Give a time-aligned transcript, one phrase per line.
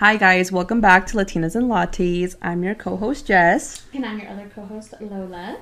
[0.00, 0.50] Hi, guys.
[0.50, 2.34] Welcome back to Latinas and Lattes.
[2.40, 3.82] I'm your co host, Jess.
[3.92, 5.58] And I'm your other co host, Lola.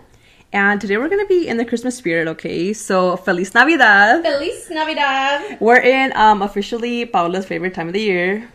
[0.52, 2.72] And today we're going to be in the Christmas spirit, okay?
[2.72, 4.22] So, Feliz Navidad.
[4.24, 5.60] Feliz Navidad.
[5.60, 8.48] We're in um, officially Paola's favorite time of the year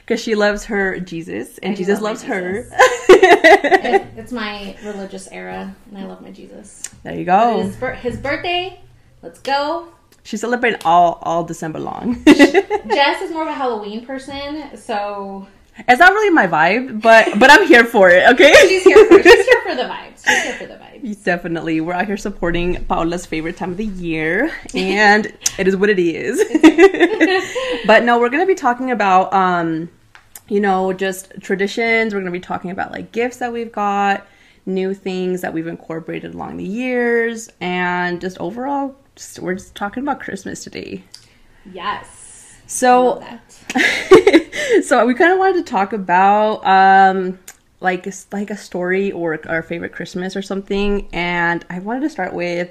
[0.00, 2.66] because she loves her Jesus and I Jesus love loves her.
[3.12, 6.82] It- it's my religious era, and I love my Jesus.
[7.02, 7.60] there you go.
[7.60, 8.78] is bir- his birthday.
[9.22, 9.88] Let's go.
[10.30, 12.22] She's celebrating all all December long.
[12.24, 15.48] Jess is more of a Halloween person, so
[15.88, 18.54] it's not really my vibe, but but I'm here for it, okay?
[18.68, 20.24] she's here for she's here for the vibes.
[20.24, 21.24] She's here for the vibes.
[21.24, 21.80] Definitely.
[21.80, 25.26] We're out here supporting Paola's favorite time of the year, and
[25.58, 26.38] it is what it is.
[27.88, 29.90] but no, we're going to be talking about, um,
[30.46, 32.14] you know, just traditions.
[32.14, 34.24] We're going to be talking about like gifts that we've got,
[34.64, 40.02] new things that we've incorporated along the years, and just overall, just, we're just talking
[40.02, 41.04] about Christmas today.
[41.72, 42.56] Yes.
[42.66, 43.22] So,
[44.82, 47.38] so we kind of wanted to talk about um
[47.80, 52.34] like like a story or our favorite christmas or something and i wanted to start
[52.34, 52.70] with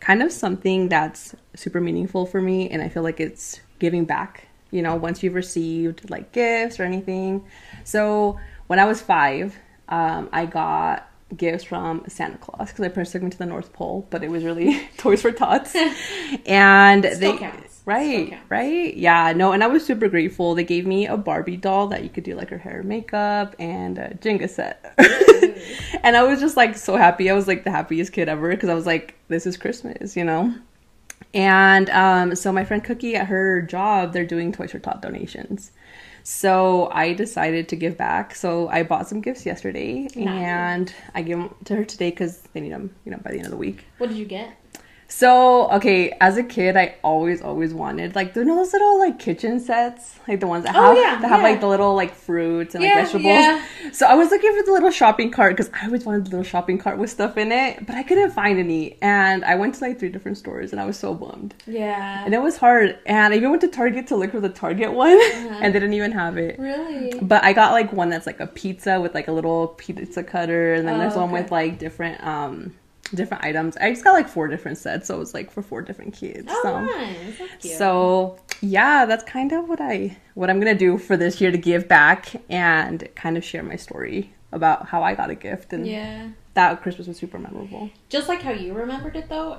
[0.00, 4.48] kind of something that's super meaningful for me and i feel like it's giving back
[4.70, 7.44] you know once you've received like gifts or anything
[7.84, 9.56] so when i was five
[9.88, 13.72] um, i got gifts from santa claus because my parents took me to the north
[13.72, 15.74] pole but it was really toys for tots.
[16.46, 17.82] And Still they counts.
[17.84, 18.50] right counts.
[18.50, 18.94] right?
[18.96, 20.54] Yeah no and i was super grateful.
[20.54, 23.54] They gave me a barbie doll that you could do like her hair and makeup
[23.58, 24.94] and a jenga set.
[26.02, 27.28] And i was just like so happy.
[27.30, 30.24] I was like the happiest kid ever because i was like this is christmas you
[30.24, 30.54] know?
[31.34, 35.72] And um, so my friend cookie at her job they're doing toys for tot donations
[36.28, 40.18] so i decided to give back so i bought some gifts yesterday Nice.
[40.18, 43.38] and i gave them to her today because they need them you know by the
[43.38, 44.50] end of the week What did you get?
[45.10, 49.18] So okay, as a kid, I always always wanted like you know those little like
[49.18, 51.48] kitchen sets, like the ones that Oh, have yeah, that have yeah.
[51.48, 53.24] like the little like fruits and like vegetables.
[53.24, 53.64] yeah.
[53.92, 56.44] So I was looking for the little shopping cart because I always wanted the little
[56.44, 58.98] shopping cart with stuff in it, but I couldn't find any.
[59.00, 61.54] And I went to like three different stores, and I was so bummed.
[61.66, 62.22] Yeah.
[62.24, 62.98] And it was hard.
[63.06, 65.58] And I even went to Target to look for the Target one, Uh-huh.
[65.62, 66.58] and they didn't even have it.
[66.58, 67.18] Really?
[67.22, 70.74] But I got like one that's like a pizza with like a little pizza cutter,
[70.74, 72.74] and then Oh, there's one with like different um
[73.14, 73.76] different items.
[73.76, 76.46] I just got like four different sets, so it was like for four different kids.
[76.50, 77.38] Oh, so nice.
[77.38, 81.50] That's so yeah, that's kind of what I what I'm gonna do for this year
[81.50, 85.72] to give back and kind of share my story about how I got a gift
[85.72, 86.28] and yeah.
[86.54, 87.90] that Christmas was super memorable.
[88.08, 89.58] Just like how you remembered it, though,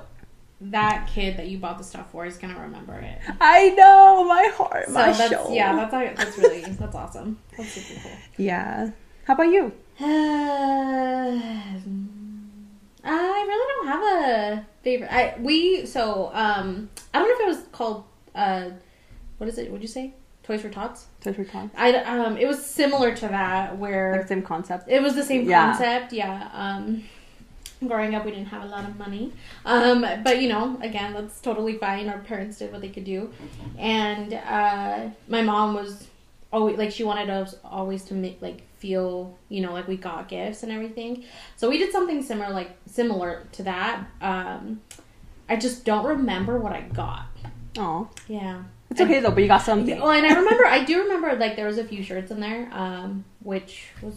[0.60, 3.18] that kid that you bought the stuff for is gonna remember it.
[3.40, 5.54] I know my heart, So my that's soul.
[5.54, 7.38] yeah, that's that's really that's awesome.
[7.56, 8.12] That's super cool.
[8.36, 8.90] yeah.
[9.24, 9.72] How about you?
[10.00, 12.10] I don't
[13.04, 13.29] um,
[13.90, 15.12] have a favorite.
[15.12, 18.70] I we so um I don't know if it was called uh
[19.38, 19.68] what is it?
[19.70, 20.14] What'd you say?
[20.42, 21.06] Toys for Tots.
[21.22, 21.70] Toys for Tots.
[21.76, 24.88] I um it was similar to that where Like same concept.
[24.88, 25.72] it was the same Yeah.
[25.72, 26.12] concept.
[26.12, 26.48] Yeah.
[26.52, 27.04] Um,
[27.86, 29.32] growing up, we didn't have a lot of money,
[29.64, 32.10] um, but you know, again, that's totally fine.
[32.10, 33.32] Our parents did what they could do,
[33.78, 36.06] and uh, my mom was
[36.52, 40.28] always like she wanted us always to make like feel you know like we got
[40.28, 41.24] gifts and everything.
[41.56, 44.04] So we did something similar like similar to that.
[44.20, 44.80] Um,
[45.48, 47.26] I just don't remember what I got.
[47.78, 48.62] Oh, Yeah.
[48.90, 49.30] it's okay though.
[49.30, 49.98] But you got something.
[50.00, 52.68] Well, and I remember, I do remember, like there was a few shirts in there,
[52.72, 54.16] um, which was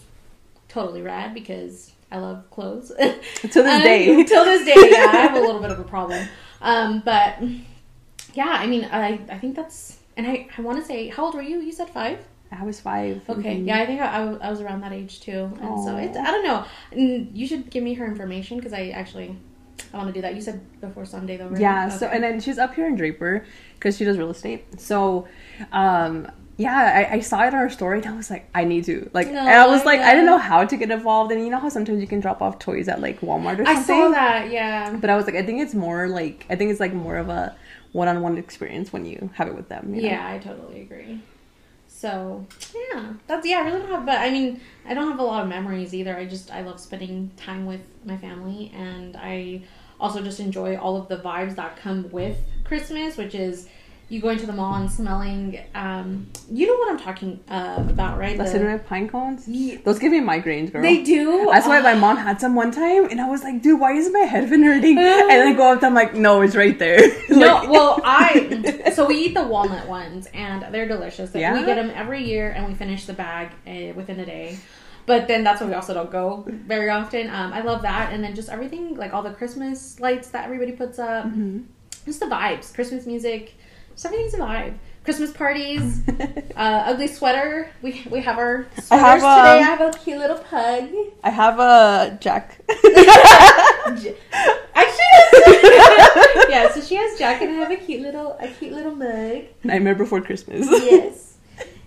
[0.69, 2.89] totally rad because I love clothes.
[2.89, 4.23] to to this day.
[4.23, 6.27] till this day, yeah, I have a little bit of a problem.
[6.65, 7.39] Um, but
[8.33, 11.35] yeah, I mean, I I think that's, and I I want to say, how old
[11.35, 11.59] were you?
[11.59, 12.19] You said five.
[12.51, 13.28] I was five.
[13.28, 13.68] Okay, Mhm.
[13.68, 15.97] yeah, I think I, I was- I was around that age too, and so Aw.
[15.97, 16.66] it's I don't know.
[17.34, 19.35] You should give me her information because I actually
[19.91, 20.35] I want to do that.
[20.35, 21.59] You said before Sunday though, right?
[21.59, 21.90] Yeah.
[21.90, 23.44] So and then she's up here in Draper
[23.75, 24.79] because she does real estate.
[24.79, 25.28] So,
[25.72, 28.85] um, yeah, I, I saw it on her story and I was like, I need
[28.85, 29.28] to like.
[29.31, 30.34] No, and I was I like, I didn't know.
[30.34, 31.31] know how to get involved.
[31.31, 33.75] And you know how sometimes you can drop off toys at like Walmart or something.
[33.78, 34.51] I saw that.
[34.51, 34.95] Yeah.
[34.95, 37.30] But I was like, I think it's more like I think it's like more of
[37.30, 37.56] a
[37.94, 39.95] one-on-one experience when you have it with them.
[39.95, 40.07] you know?
[40.10, 41.22] Yeah, I totally agree.
[41.88, 42.45] So
[42.92, 43.60] yeah, that's yeah.
[43.60, 46.18] I really don't have, but I mean, I don't have a lot of memories either.
[46.18, 49.62] I just I love spending time with my family, and I
[50.01, 53.69] also just enjoy all of the vibes that come with Christmas, which is
[54.13, 55.60] you going to the mall and smelling.
[55.74, 58.38] Um, you know what I'm talking uh, about, right?
[58.38, 59.48] The The- pine cones.
[59.48, 60.83] Ye- Those give me migraines, girl.
[60.83, 61.50] they do.
[61.51, 62.00] That's why my Ah.
[62.00, 64.62] mom had some one time, and I was like, "Dude, why is my head been
[64.63, 68.00] hurting?" and I go up, to I'm like, "No, it's right there." No, Like- well,
[68.06, 71.31] I so we eat the walnut ones, and they're delicious.
[71.33, 71.54] Yeah?
[71.57, 74.57] We get them every year, and we finish the bag uh, within a day.
[75.07, 77.30] But then that's why we also don't go very often.
[77.30, 80.71] Um, I love that, and then just everything like all the Christmas lights that everybody
[80.74, 81.63] puts up, Mhm.
[82.06, 83.56] just the vibes, Christmas music,
[83.94, 84.75] just everything's a vibe.
[85.04, 86.01] Christmas parties,
[86.56, 87.69] uh, ugly sweater.
[87.81, 89.28] We we have our sweaters I have, today.
[89.28, 90.90] um, I have a cute little pug.
[91.24, 92.62] I have a Jack.
[94.75, 95.04] Actually,
[96.50, 96.72] yeah.
[96.72, 99.44] So she has Jack, and I have a cute little a cute little mug.
[99.63, 100.68] Nightmare Before Christmas.
[100.69, 101.34] Yes,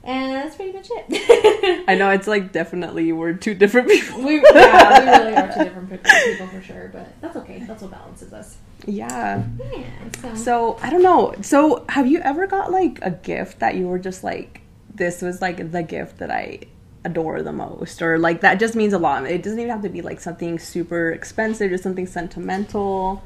[0.04, 1.84] and that's pretty much it.
[1.88, 4.22] I know it's like definitely we're two different people.
[4.22, 7.60] We yeah, we really are two different people for sure, but that's okay.
[7.66, 8.58] That's what balances us.
[8.84, 9.44] Yeah.
[9.72, 9.84] Yeah.
[10.20, 11.34] So, So I don't know.
[11.42, 14.60] So have you ever got like a gift that you were just like,
[14.94, 16.60] this was like the gift that I
[17.04, 19.24] adore the most, or like that just means a lot.
[19.26, 23.22] It doesn't even have to be like something super expensive, just something sentimental.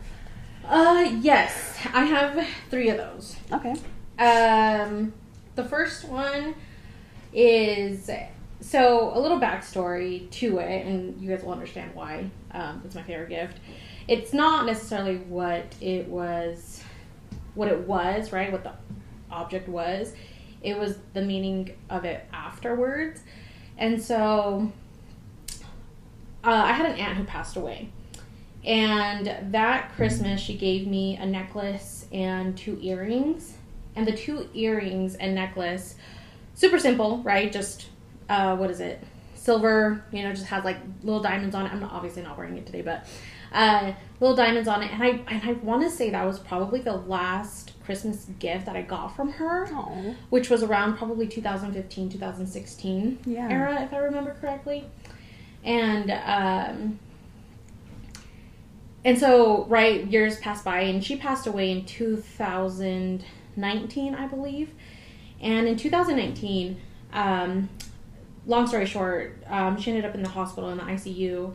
[0.67, 3.37] uh, yes, I have three of those.
[3.53, 3.75] Okay.
[4.19, 5.13] Um,
[5.57, 6.55] the first one
[7.33, 8.11] is
[8.61, 12.31] so a little backstory to it, and you guys will understand why.
[12.53, 13.59] Um, it's my favorite gift.
[14.09, 16.83] It's not necessarily what it was,
[17.55, 18.51] what it was, right?
[18.51, 18.73] What the
[19.31, 20.15] object was.
[20.63, 23.23] It was the meaning of it afterwards,
[23.79, 24.71] and so
[26.45, 27.91] uh, I had an aunt who passed away.
[28.65, 33.55] And that Christmas, she gave me a necklace and two earrings.
[33.97, 35.97] And the two earrings and necklace,
[36.55, 37.51] super simple, right?
[37.51, 37.87] Just,
[38.31, 39.03] uh, what is it?
[39.35, 41.73] Silver, you know, just has like little diamonds on it.
[41.73, 43.07] I'm not, obviously not wearing it today, but
[43.53, 44.93] uh, little diamonds on it.
[44.93, 48.77] And I and I want to say that was probably the last Christmas gift that
[48.77, 50.15] I got from her, Oh.
[50.29, 53.49] which was around probably 2015, 2016 Yeah.
[53.51, 54.85] era, if I remember correctly.
[55.65, 56.99] And um,
[59.05, 64.75] and so right years passed by, and she passed away in 2019, I believe.
[65.41, 66.79] And in 2019,
[67.15, 67.71] um,
[68.47, 71.55] long story short, um, she ended up in the hospital in the ICU,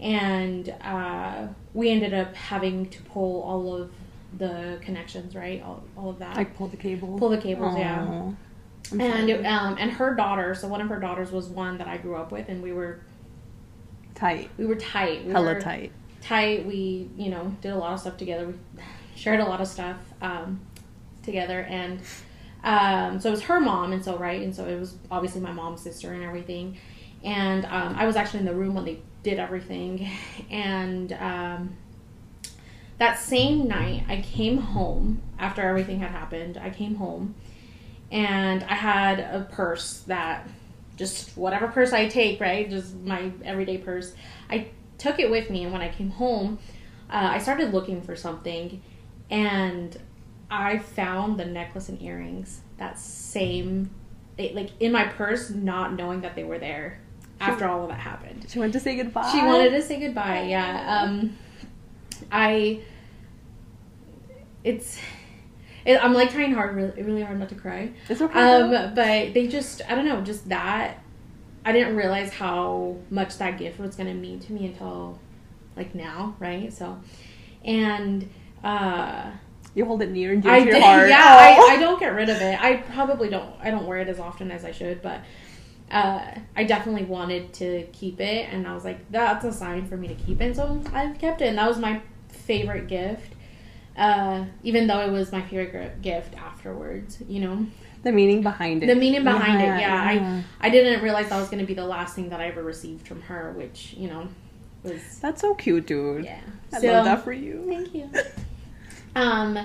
[0.00, 3.92] and uh, we ended up having to pull all of
[4.36, 5.62] the connections, right?
[5.62, 6.36] All, all of that.
[6.36, 7.18] Like pull the cable.
[7.18, 8.02] Pull the cables, yeah.
[8.02, 8.36] I'm
[8.92, 11.96] and it, um, and her daughter, so one of her daughters was one that I
[11.96, 13.00] grew up with, and we were
[14.14, 14.50] tight.
[14.56, 15.24] we were tight.
[15.24, 15.92] We Hella were tight.
[16.20, 16.66] tight.
[16.66, 18.46] We you know did a lot of stuff together.
[18.46, 18.54] We
[19.14, 20.60] shared a lot of stuff um,
[21.22, 22.00] together, and
[22.66, 25.52] um, so it was her mom, and so right, and so it was obviously my
[25.52, 26.76] mom's sister and everything.
[27.22, 30.10] And um, I was actually in the room when they did everything,
[30.50, 31.76] and um,
[32.98, 36.58] that same night I came home after everything had happened.
[36.58, 37.36] I came home,
[38.10, 40.48] and I had a purse that
[40.96, 42.68] just whatever purse I take, right?
[42.68, 44.12] Just my everyday purse.
[44.50, 46.58] I took it with me, and when I came home,
[47.10, 48.82] uh, I started looking for something,
[49.30, 49.96] and
[50.50, 53.90] I found the necklace and earrings that same,
[54.38, 57.00] it, like in my purse, not knowing that they were there.
[57.38, 59.30] After all of that happened, She went to say goodbye.
[59.30, 60.44] she wanted to say goodbye.
[60.48, 61.02] Yeah.
[61.02, 61.36] Um,
[62.32, 62.80] I.
[64.64, 64.98] It's.
[65.84, 67.92] It, I'm like trying hard, really, really hard not to cry.
[68.08, 68.40] It's okay.
[68.40, 70.98] Um, but they just, I don't know, just that.
[71.64, 75.18] I didn't realize how much that gift was going to mean to me until
[75.76, 76.72] like now, right?
[76.72, 76.98] So,
[77.64, 78.28] and
[78.64, 79.30] uh,
[79.76, 81.08] you hold it near and dear I to your did, heart.
[81.08, 81.60] yeah, Aw.
[81.70, 82.60] I, I don't get rid of it.
[82.62, 85.20] I probably don't, I don't wear it as often as I should, but
[85.90, 89.96] uh, I definitely wanted to keep it, and I was like, that's a sign for
[89.96, 93.34] me to keep it, so I've kept it, and that was my favorite gift.
[93.96, 97.66] Uh, even though it was my favorite gift afterwards, you know,
[98.02, 98.86] the meaning behind it.
[98.86, 99.80] the meaning behind Yeah, it.
[99.80, 100.42] Yeah, yeah.
[100.60, 102.62] I I didn't realize that was going to be the last thing that I ever
[102.62, 104.28] received from her, which you know
[104.82, 106.24] was That's so cute, dude.
[106.24, 106.40] yeah.
[106.72, 107.64] I So, love that for you.
[107.68, 108.10] Thank you.
[109.16, 109.56] um,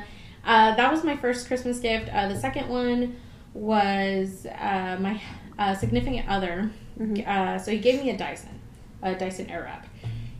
[0.43, 2.09] uh, that was my first Christmas gift.
[2.11, 3.15] Uh, the second one
[3.53, 5.21] was uh, my
[5.59, 6.71] uh, significant other.
[6.99, 7.27] Mhm.
[7.27, 8.59] Uh, so he gave me a Dyson,
[9.03, 9.83] a Dyson Airwrap,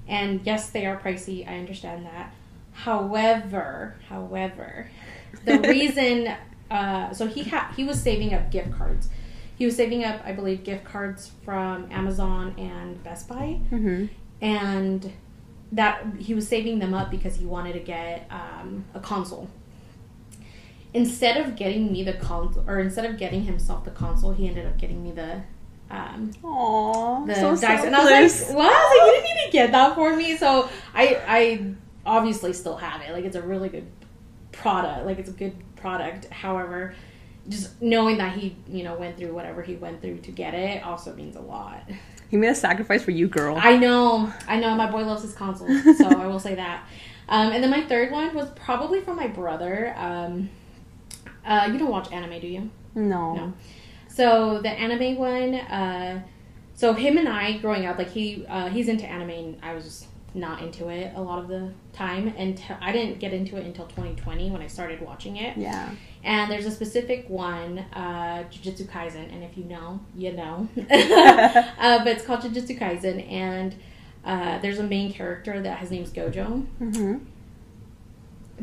[0.07, 1.47] and yes, they are pricey.
[1.47, 2.33] I understand that.
[2.73, 4.89] However, however,
[5.45, 6.33] the reason
[6.69, 9.09] uh, so he had he was saving up gift cards.
[9.57, 14.05] He was saving up, I believe, gift cards from Amazon and Best Buy Mm-hmm.
[14.43, 15.11] and
[15.71, 19.49] that he was saving them up because he wanted to get um, a console.
[20.93, 24.65] Instead of getting me the console, or instead of getting himself the console, he ended
[24.65, 25.41] up getting me the
[25.89, 27.27] um, Aww.
[27.27, 27.83] the so dice.
[27.83, 28.71] And I was like, "What?
[28.71, 31.73] Like, you didn't need to get that for me." So I, I
[32.05, 33.11] obviously still have it.
[33.11, 33.87] Like it's a really good
[34.51, 35.05] product.
[35.05, 36.25] Like it's a good product.
[36.27, 36.95] However,
[37.49, 40.83] just knowing that he, you know, went through whatever he went through to get it
[40.83, 41.83] also means a lot.
[42.31, 43.57] He made a sacrifice for you, girl.
[43.59, 44.73] I know, I know.
[44.73, 46.87] My boy loves his consoles, so I will say that.
[47.29, 49.93] Um, and then my third one was probably from my brother.
[49.95, 50.49] Um,
[51.45, 52.69] uh, you don't watch anime, do you?
[52.93, 53.35] no.
[53.35, 53.53] No.
[54.09, 55.55] So the anime one.
[55.55, 56.23] Uh,
[56.73, 59.85] so him and I, growing up, like he uh, he's into anime, and I was
[59.85, 63.57] just not into it a lot of the time, and t- I didn't get into
[63.57, 65.57] it until 2020 when I started watching it.
[65.57, 65.89] Yeah.
[66.23, 70.69] And there's a specific one, uh, Jujutsu Kaisen, and if you know, you know.
[70.77, 73.75] uh, but it's called Jujutsu Kaisen, and
[74.23, 76.65] uh, there's a main character that his name's Gojo.
[76.79, 77.17] Mm-hmm.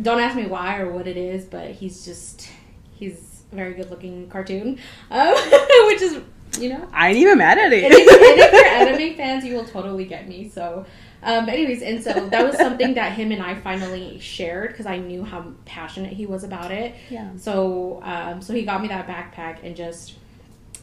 [0.01, 2.49] Don't ask me why or what it is, but he's just
[2.95, 4.79] he's a very good looking cartoon,
[5.11, 5.35] um,
[5.87, 6.21] which is
[6.59, 6.89] you know.
[6.93, 7.85] I ain't even mad at it.
[7.85, 10.49] And if, and if you're anime fans, you will totally get me.
[10.49, 10.87] So,
[11.23, 14.87] um, but anyways, and so that was something that him and I finally shared because
[14.87, 16.95] I knew how passionate he was about it.
[17.11, 17.31] yeah.
[17.37, 20.15] So, um, so he got me that backpack and just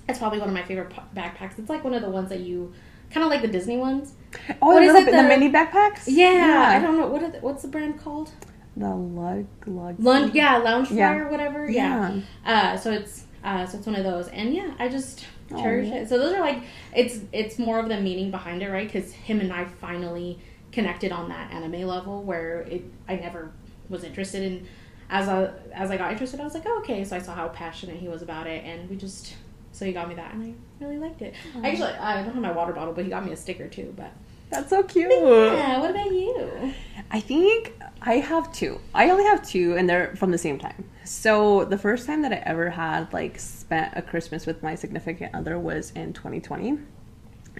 [0.08, 1.58] it's probably one of my favorite backpacks.
[1.58, 2.74] It's like one of the ones that you
[3.12, 4.14] kind of like the Disney ones.
[4.62, 6.04] Oh, What the, is it, the the- mini backpacks?
[6.08, 8.32] Yeah, I don't know what are the, what's the brand called.
[8.78, 9.96] The lug lug.
[10.00, 11.14] Lund, yeah, Lounge Yeah.
[11.16, 11.70] Or whatever.
[11.70, 12.20] Yeah.
[12.46, 15.62] Uh, so it's uh, so it's one of those, and yeah, I just Oh.
[15.62, 15.96] cherish Aw.
[15.96, 16.10] it.
[16.10, 16.64] So those are like
[16.96, 18.92] it's it's more of the meaning behind it, right?
[18.92, 20.40] Because him and I finally
[20.72, 23.52] connected on that anime level where it I never
[23.90, 24.68] was interested in.
[25.08, 27.04] As I as I got interested, I was like, oh, okay.
[27.04, 29.36] So I saw how passionate he was about it, and we just
[29.72, 31.36] so he got me that, and I really liked it.
[31.64, 33.94] Actually, I don't have my water bottle, but he got me a sticker too.
[33.96, 34.12] But
[34.50, 35.12] That's so cute.
[35.12, 36.74] yeah, what about you?
[37.12, 38.80] I think I have two.
[38.94, 40.90] I only have two, and they're from the same time.
[41.06, 45.34] So the first time that I ever had like spent a Christmas with my significant
[45.36, 46.80] other was in 2020,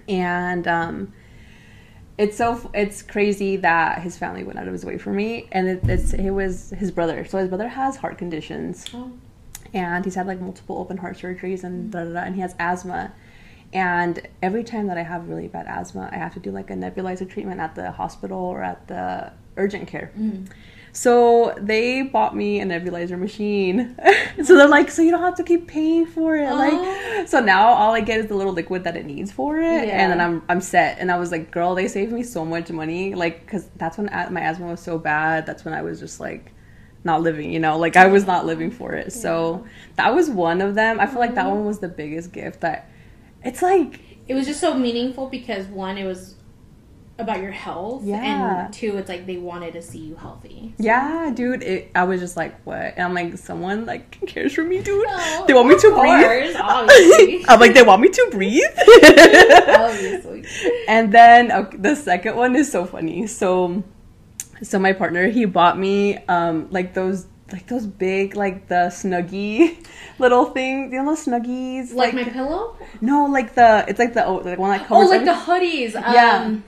[0.08, 1.12] and um,
[2.18, 5.68] it's so it's crazy that his family went out of his way for me, and
[5.68, 7.24] it, it's it was his brother.
[7.24, 9.12] So his brother has heart conditions, Oh,
[9.72, 12.54] and he's had like multiple open heart surgeries and da, da, da, and he has
[12.58, 13.12] asthma.
[13.72, 16.74] And every time that I have really bad asthma, I have to do like a
[16.74, 20.10] nebulizer treatment at the hospital or at the urgent care.
[20.96, 23.94] So they bought me a nebulizer machine.
[24.42, 26.46] so they're like, so you don't have to keep paying for it.
[26.46, 26.54] Aw.
[26.54, 29.88] Like, so now all I get is the little liquid that it needs for it,
[29.88, 30.00] Yeah.
[30.00, 30.98] and then I'm I'm set.
[30.98, 33.14] And I was like, girl, they saved me so much money.
[33.14, 35.44] Like, cause that's when my asthma was so bad.
[35.44, 36.52] That's when I was just like
[37.04, 39.12] not living, you know, like I was not living for it.
[39.12, 40.98] So that was one of them.
[40.98, 41.50] I feel like that Mhm.
[41.56, 42.88] one was the biggest gift that
[43.44, 46.36] it's like it was just so meaningful because one, it was
[47.18, 48.64] about your health, Yeah.
[48.66, 50.74] and two, it's like they wanted to see you healthy.
[50.78, 52.76] yeah, dude, it, I was just like, what?
[52.96, 55.06] And I'm like, someone like cares for me, dude.
[55.06, 56.56] No, they want me to course, breathe.
[56.60, 57.44] obviously.
[57.48, 58.62] I'm like, they want me to breathe.
[59.68, 60.44] Obviously.
[60.88, 63.26] and then okay, the second one is so funny.
[63.26, 63.82] So,
[64.62, 69.76] so my partner he bought me um like those like those big like the snuggie
[70.18, 70.92] little things.
[70.92, 71.92] You know those snuggies?
[71.94, 72.76] Like, my pillow?
[73.00, 75.32] no, like the it's like the oh, the one that covers Oh, like every- the
[75.32, 75.92] hoodies.
[75.94, 76.42] Yeah.
[76.44, 76.64] Um,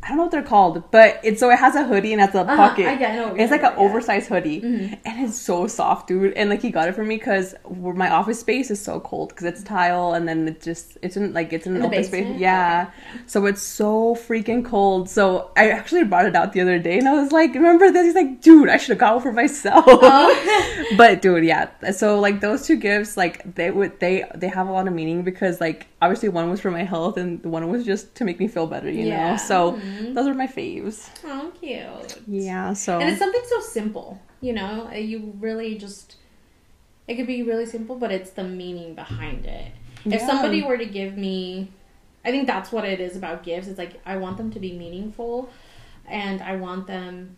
[0.00, 2.32] I don't know what they're called, but it's so it has a hoodie and has
[2.34, 2.86] a Uh-huh, pocket.
[2.86, 3.78] I get- I know it's like an yeah.
[3.84, 4.96] oversized hoodie, Mhm.
[5.04, 6.32] and it's so soft, dude.
[6.34, 9.44] And like he got it for me because my office space is so cold because
[9.44, 12.04] it's tile, and then it just it's in like it's in an In the open
[12.04, 12.40] space, basement?
[12.40, 12.86] yeah.
[13.26, 15.10] So it's so freaking cold.
[15.10, 18.06] So I actually brought it out the other day, and I was like, "Remember this?"
[18.06, 20.84] He's like, "Dude, I should have got one for myself." Oh.
[20.96, 21.68] but dude, yeah.
[21.92, 25.22] So like those two gifts, like they would they they have a lot of meaning
[25.22, 28.38] because like obviously one was for my health and the one was just to make
[28.38, 29.32] me feel better, you Yeah.
[29.32, 29.36] know.
[29.36, 30.14] So Mhm.
[30.14, 31.08] those are my faves.
[31.24, 32.18] oh, cute.
[32.26, 32.72] Yeah.
[32.74, 34.90] So And it's something so simple, you know?
[34.92, 36.16] You really just.
[37.06, 39.72] It could be really simple, but it's the meaning behind it.
[40.04, 41.70] If somebody were to give me.
[42.24, 43.68] I think that's what it is about gifts.
[43.68, 45.48] It's like I want them to be meaningful
[46.06, 47.36] and I want them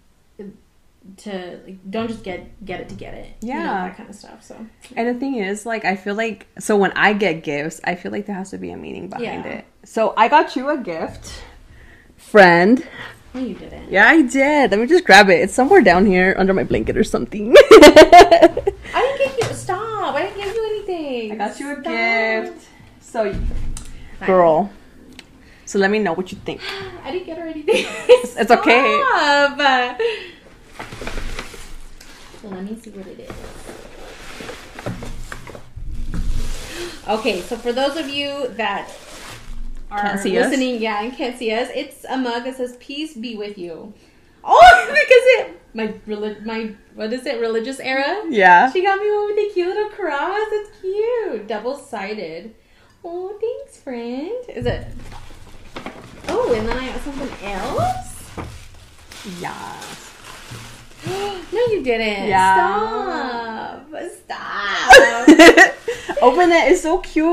[1.17, 3.31] to like don't just get get it to get it.
[3.41, 3.89] You know, Yeah.
[3.89, 4.43] that kind of stuff.
[4.43, 4.55] So
[4.97, 8.13] and the thing is, like, I feel like so when I get gifts, I feel
[8.13, 9.59] like there has to be a meaning behind Yeah.
[9.59, 9.65] it.
[9.85, 11.33] So I got you a gift,
[12.21, 12.87] friend.
[13.35, 13.91] No, you didn't.
[13.91, 14.71] Yeah, I did.
[14.71, 15.41] Let me just grab it.
[15.41, 17.55] It's somewhere down here under my blanket or something.
[17.57, 20.15] I didn't give you stop.
[20.15, 21.33] I didn't give you anything.
[21.33, 21.85] I got you a Stop.
[21.85, 22.67] gift.
[23.01, 24.27] So, Fine.
[24.27, 24.71] girl.
[25.65, 26.61] So let me know what you think.
[27.05, 27.87] I didn't get her anything.
[28.09, 29.03] it's okay.
[29.07, 30.01] Stop.
[32.43, 33.31] So let me see what it is.
[37.09, 38.89] Okay, so for those of you that
[39.91, 40.49] are Can't see us.
[40.51, 43.93] listening, yeah, and can't see us, it's a mug that says "Peace be with you."
[44.45, 48.23] Oh, because it my relig- my what is it religious era?
[48.29, 48.71] Yeah.
[48.73, 50.39] She got me one with a cute little cross.
[50.51, 52.55] It's cute, double sided.
[53.05, 54.33] Oh, thanks, friend.
[54.49, 54.87] Is it?
[56.29, 58.31] Oh, and then I got something else.
[59.41, 59.81] Yeah.
[61.53, 62.29] no, you didn't.
[62.29, 63.81] Yeah.
[63.87, 64.03] Stop.
[64.25, 65.77] Stop.
[66.23, 66.73] Open it.
[66.73, 67.27] It's so cute.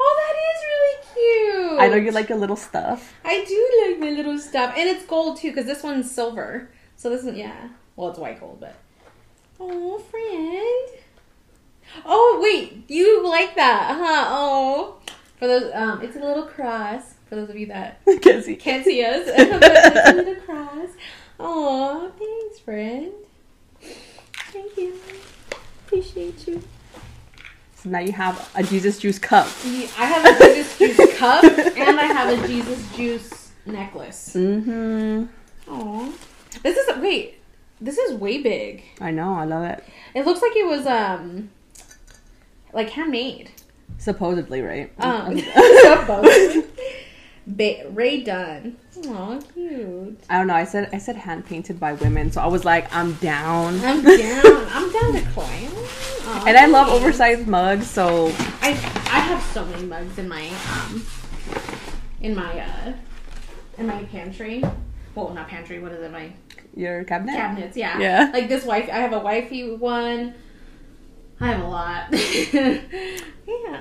[0.00, 1.65] oh, that is really cute.
[1.78, 3.14] I know you like your little stuff.
[3.24, 6.70] I do like my little stuff, and it's gold too, because this one's silver.
[6.96, 7.68] So this one, yeah.
[7.96, 8.76] Well, it's white gold, but.
[9.58, 11.02] Oh, friend.
[12.04, 14.24] Oh wait, you like that, huh?
[14.28, 14.98] Oh,
[15.38, 17.14] for those, um, it's a little cross.
[17.28, 18.56] For those of you that Can't see.
[18.56, 20.88] can't see us, but I see the cross.
[21.40, 23.12] Oh, thanks, friend.
[24.52, 24.98] Thank you.
[25.86, 26.62] Appreciate you.
[27.86, 29.46] Now you have a Jesus juice cup.
[29.64, 34.34] I have a Jesus juice cup and I have a Jesus juice necklace.
[34.34, 35.26] Mm-hmm.
[35.72, 36.12] Aw.
[36.62, 37.38] This is wait.
[37.80, 38.82] This is way big.
[39.00, 39.34] I know.
[39.34, 39.84] I love it.
[40.14, 41.50] It looks like it was um
[42.72, 43.50] like handmade.
[43.98, 44.92] Supposedly, right?
[44.98, 45.36] Um
[47.46, 48.76] ba- Rae Dunn.
[49.08, 50.18] Aw, cute.
[50.30, 50.54] I don't know.
[50.54, 53.78] I said I said hand painted by women, so I was like, I'm down.
[53.84, 54.66] I'm down.
[54.70, 55.70] I'm down to climb.
[56.28, 58.28] Aw, and I love oversized mugs, so
[58.62, 61.06] I I have so many mugs in my um
[62.20, 62.92] in my uh
[63.78, 64.62] in my pantry.
[65.14, 65.78] Well, not pantry.
[65.78, 66.10] What is it?
[66.10, 66.30] My
[66.74, 67.36] your cabinet.
[67.36, 67.76] cabinets.
[67.76, 67.98] Yeah.
[67.98, 68.30] Yeah.
[68.32, 68.88] Like this wife.
[68.90, 70.34] I have a wifey one.
[71.38, 72.06] I have a lot.
[72.12, 72.82] yeah.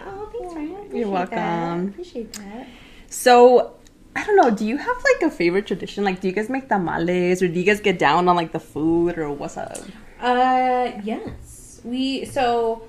[0.07, 0.71] Oh, thanks, Ryan.
[0.75, 1.31] Appreciate You're That.
[1.31, 1.87] welcome.
[1.89, 2.67] Appreciate that.
[3.15, 3.73] So
[4.15, 4.51] I don't know.
[4.51, 6.03] Do you have like a favorite tradition?
[6.03, 8.59] Like, do you guys make tamales, or do you guys get down on like the
[8.59, 9.77] food, or what's up?
[10.19, 11.81] Uh, yes.
[11.83, 12.83] We so.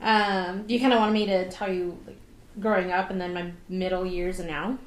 [0.00, 2.16] Um, you kind of want me to tell you like
[2.58, 4.78] growing up and then my middle years and now?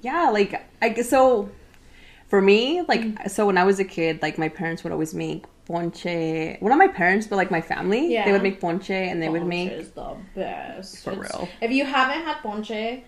[0.00, 1.50] Yeah, like I so.
[2.28, 3.30] For me, like Mm.
[3.30, 6.04] so when I was a kid, like my parents would always make ponche.
[6.62, 8.10] Well, not my parents, but like my family.
[8.14, 8.24] Yeah.
[8.24, 11.04] They would make ponche, and they would make is the best.
[11.04, 11.48] For It's- real.
[11.60, 13.02] If you haven't had ponche,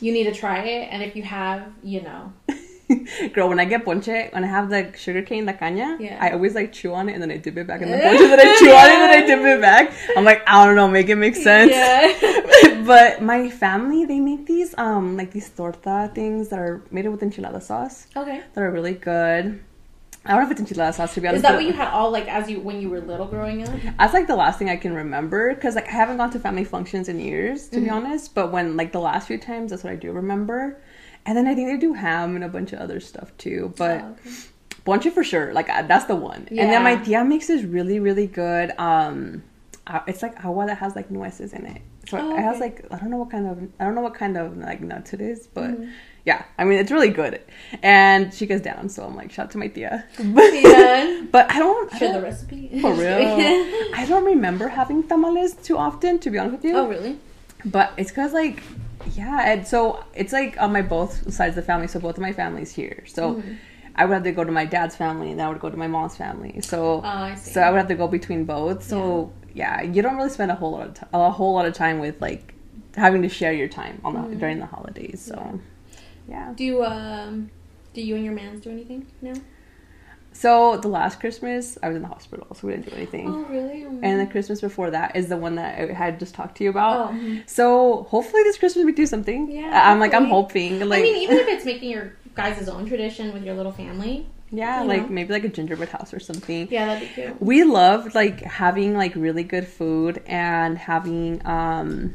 [0.00, 2.32] you need to try it, and if you have, you know,
[3.32, 6.18] Girl, when I get ponche, when I have the sugar cane, the caña, Yeah.
[6.20, 8.18] I always like chew on it and then I dip it back in the ponche,
[8.18, 9.92] then I chew on it and then I dip it back.
[10.16, 11.72] I'm like, I don't know, make it make sense.
[11.72, 12.84] Yeah.
[12.86, 17.20] but my family, they make these um like these torta things that are made with
[17.20, 18.42] enchilada sauce okay.
[18.54, 19.60] that are really good.
[20.26, 21.38] I don't know if it's enchilada sauce to be honest.
[21.38, 23.74] Is that what you had all like as you when you were little growing up?
[23.98, 26.64] That's like the last thing I can remember because like I haven't gone to family
[26.64, 27.94] functions in years to be Mm-hmm.
[27.94, 28.34] honest.
[28.34, 30.80] But when like the last few times, that's what I do remember.
[31.24, 33.72] And then I think they do ham and a bunch of other stuff too.
[33.76, 34.16] But Oh,
[34.98, 35.10] okay.
[35.10, 36.46] for sure, like uh, that's the one.
[36.50, 37.04] And then my Yeah.
[37.04, 38.72] tia makes this really really good.
[38.78, 39.42] Um,
[39.86, 41.82] uh, it's like agua that has like nueces in it.
[42.08, 44.14] So Oh, it has like I don't know what kind of I don't know what
[44.14, 45.70] kind of like nuts it is, but.
[45.70, 45.90] Mm-hmm.
[46.26, 47.40] Yeah, I mean it's really good,
[47.82, 48.88] and she goes down.
[48.88, 50.04] So I'm like, shout out to my tia.
[50.18, 51.22] Yeah.
[51.30, 51.90] but I don't.
[51.98, 52.62] Share the recipe.
[52.82, 53.16] for real.
[54.00, 56.76] I don't remember having tamales too often, to be honest with you.
[56.76, 57.18] oh really?
[57.64, 58.60] But it's because, like,
[59.14, 61.86] yeah, and so it's like on my both sides of the family.
[61.86, 63.04] So both of my families here.
[63.06, 63.52] So Mm-hmm.
[63.98, 65.76] I would have to go to my dad's family, and then I would go to
[65.84, 66.60] my mom's family.
[66.60, 67.52] So Oh, I see.
[67.52, 68.82] so I would have to go between both.
[68.82, 71.72] So yeah, you don't really spend a whole lot of ti a whole lot of
[71.72, 72.52] time with like
[72.96, 74.38] having to share your time on the, Mm-hmm.
[74.40, 75.22] during the holidays.
[75.22, 75.58] So yeah.
[76.56, 77.50] Do you, um
[77.94, 79.34] do you and your mans do anything now?
[80.32, 83.28] So the last Christmas, I was in the hospital, so we didn't do anything.
[83.28, 83.84] Oh really?
[84.02, 86.68] And the Christmas before that is the one that I had just talked to you
[86.70, 87.08] about.
[87.08, 87.48] Oh, mhm.
[87.48, 89.50] So hopefully this Christmas we do something.
[89.50, 92.86] Yeah, I'm like I'm hoping like I mean, even if it's making your guys' own
[92.86, 95.08] tradition with your little family, yeah like know.
[95.08, 96.68] maybe like a gingerbread house or something.
[96.70, 97.40] yeah, that'd be cute.
[97.40, 102.14] We love like having like really good food and having um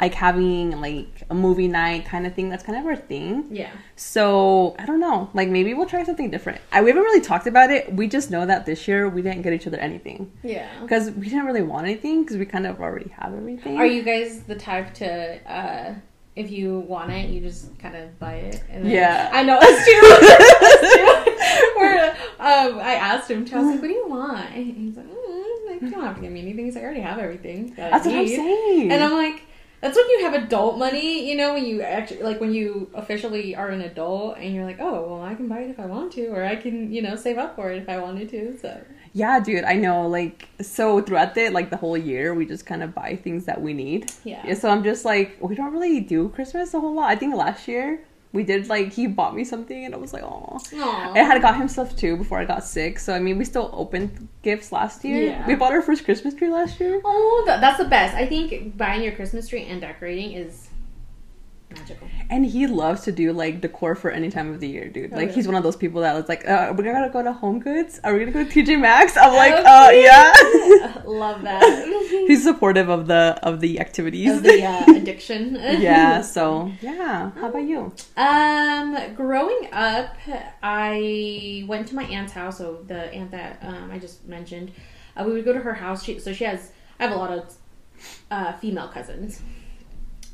[0.00, 2.48] like having like a movie night kind of thing.
[2.48, 3.48] That's kind of our thing.
[3.50, 3.70] Yeah.
[3.96, 5.28] So I don't know.
[5.34, 6.60] Like maybe we'll try something different.
[6.72, 7.92] I, we haven't really talked about it.
[7.92, 10.68] We just know that this year we didn't get each other anything Yeah.
[10.80, 13.76] because we didn't really want anything because we kind of already have everything.
[13.76, 15.94] Are you guys the type to, uh,
[16.36, 18.62] if you want it, you just kind of buy it?
[18.70, 19.30] And then, Yeah.
[19.32, 20.00] I know, us too.
[21.78, 24.50] Where, um, I asked him, I was like, what do you want?
[24.54, 26.64] And he's like, mm, you don't have to give me anything.
[26.66, 27.74] He's like, I already have everything.
[27.74, 28.92] That That's what I'm saying.
[28.92, 29.42] And I'm like,
[29.80, 33.54] that's when you have adult money, you know, when you actually, like, when you officially
[33.56, 36.12] are an adult and you're like, oh, well, I can buy it if I want
[36.12, 38.80] to, or I can, you know, save up for it if I wanted to, so.
[39.12, 40.06] Yeah, dude, I know.
[40.06, 43.60] Like, so throughout the like the whole year, we just kind of buy things that
[43.60, 44.12] we need.
[44.22, 44.54] Yeah.
[44.54, 47.10] So I'm just like, we don't really do Christmas a whole lot.
[47.10, 50.22] I think last year we did like he bought me something, and I was like,
[50.22, 50.58] oh.
[50.72, 52.98] I had got him stuff too before I got sick.
[52.98, 55.22] So I mean, we still opened gifts last year.
[55.22, 55.46] Yeah.
[55.46, 57.00] We bought our first Christmas tree last year.
[57.04, 58.14] Oh, that's the best.
[58.14, 60.69] I think buying your Christmas tree and decorating is
[61.74, 62.08] magical.
[62.28, 65.12] And he loves to do like decor for any time of the year, dude.
[65.12, 65.34] Oh, like yeah.
[65.34, 68.00] he's one of those people that was like, uh, we're gonna go to Home Goods.
[68.04, 69.16] Are we gonna go to TJ Maxx?
[69.16, 69.64] I'm like, Okay.
[69.64, 71.02] uh, yeah.
[71.04, 71.62] Love that.
[72.28, 74.36] he's supportive of the of the activities.
[74.36, 75.54] of the uh, addiction.
[75.56, 76.20] yeah.
[76.20, 77.30] So yeah.
[77.32, 77.92] How about you?
[78.16, 80.16] Um, growing up,
[80.62, 82.58] I went to my aunt's house.
[82.58, 84.72] So the aunt that um, I just mentioned,
[85.16, 86.04] uh, we would go to her house.
[86.04, 86.72] She, so she has.
[86.98, 87.54] I have a lot of
[88.30, 89.40] uh, female cousins,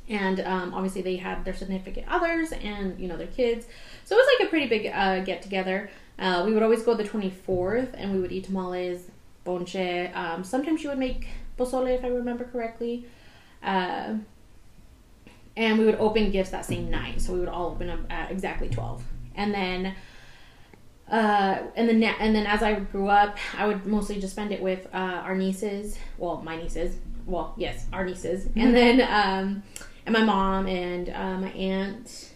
[0.08, 3.66] and um, obviously they had their significant others and you know their kids.
[4.04, 5.90] So it was like a pretty big uh, get together.
[6.18, 9.10] Uh, we would always go the twenty fourth, and we would eat tamales,
[9.44, 13.06] ponche Um, sometimes she would make pozole, if I remember correctly.
[13.62, 14.14] Uh,
[15.56, 17.20] and we would open gifts that same night.
[17.20, 19.02] So we would all open up at exactly twelve,
[19.34, 19.94] and then.
[21.08, 24.60] Uh, and then and then as I grew up, I would mostly just spend it
[24.60, 25.96] with uh, our nieces.
[26.18, 26.96] Well, my nieces.
[27.26, 29.62] Well, yes, our nieces, and then um,
[30.06, 32.30] and my mom and uh, my aunt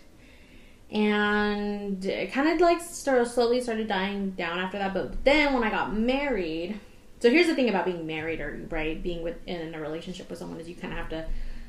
[0.90, 4.92] and it kind of like slowly started dying down after that.
[4.92, 6.80] But then when I got married,
[7.20, 10.38] so here's the thing about being married or right being with in a relationship with
[10.38, 11.26] someone is you kind of have to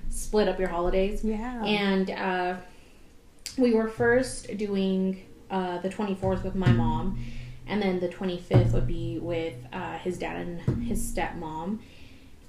[0.10, 1.24] split up your holidays.
[1.24, 1.64] Yeah.
[1.64, 2.58] And uh,
[3.58, 7.24] we were first doing uh, the 24th with my mom,
[7.68, 11.80] and then the 25th would be with uh, his dad and his stepmom,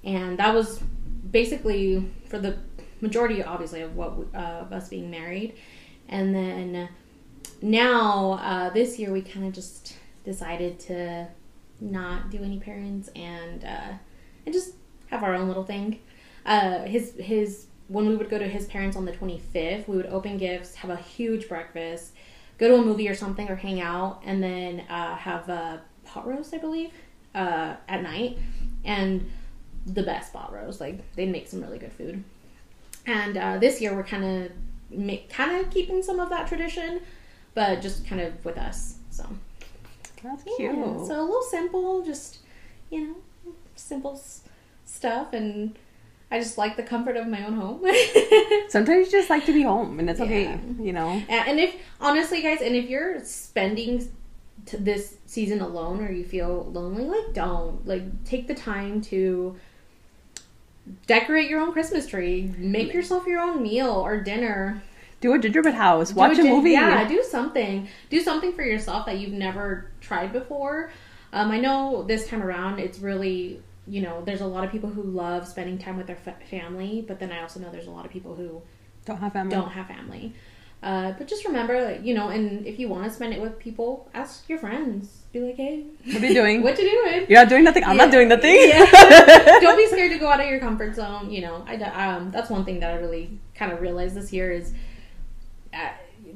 [0.05, 0.83] and that was
[1.31, 2.57] basically for the
[3.03, 5.55] majority, obviously, of what uh, of us being married
[6.09, 6.89] and then
[7.61, 11.27] now uh, this year we kind of just decided to
[11.81, 13.93] not do any parents and uh,
[14.47, 14.75] and just
[15.07, 15.99] have our own little thing.
[16.45, 20.07] Uh, his his when we would go to his parents on the 25th, we would
[20.07, 22.13] open gifts, have a huge breakfast,
[22.59, 26.27] go to a movie or something, or hang out, and then uh, have a pot
[26.27, 26.91] roast, I believe,
[27.35, 28.39] uh, at night,
[28.85, 29.31] and
[29.85, 30.81] the best pot roast.
[30.81, 32.25] Like they'd make some really good food.
[33.07, 34.53] And uh, this year we're kind of
[35.29, 37.01] kind of keeping some of that tradition,
[37.55, 38.97] but just kind of with us.
[39.11, 39.27] So
[40.23, 40.73] that's yeah.
[40.73, 41.07] cute.
[41.07, 42.39] So a little simple, just
[42.91, 44.43] you know, simple s-
[44.85, 45.77] stuff, and
[46.31, 47.83] I just like the comfort of my own home.
[48.69, 51.23] Sometimes you just like to be home, and it's okay, you know.
[51.29, 54.09] And if honestly, guys, and if you're spending
[54.67, 59.57] this season alone or you feel lonely, like don't like take the time to
[61.07, 64.83] decorate your own Christmas tree, make yourself your own meal or dinner.
[65.21, 66.13] Do a gingerbread house.
[66.13, 66.71] Watch a di- movie.
[66.73, 67.89] Yeah, do something.
[68.11, 70.91] Do something for yourself that you've never tried before.
[71.33, 74.91] Um, I know this time around it's really, you know, there's a lot of people
[74.91, 77.91] who love spending time with their fa- family, but then I also know there's a
[77.93, 78.61] lot of people who
[79.05, 79.55] Don't have family.
[79.55, 80.35] don't have family.
[80.83, 84.11] Uh, but just remember, you know, and if you want to spend it with people,
[84.15, 85.22] ask your friends.
[85.33, 86.63] Be like, hey, What are you doing?
[86.63, 87.27] what you doing?
[87.29, 87.85] You're not doing nothing.
[87.85, 88.55] I'm not doing nothing.
[88.55, 88.85] Yeah.
[89.61, 91.31] Don't be scared to go out of your comfort zone.
[91.31, 94.53] You know, I um, that's one thing that I really kind of realized this year
[94.53, 94.75] is
[95.73, 95.89] uh,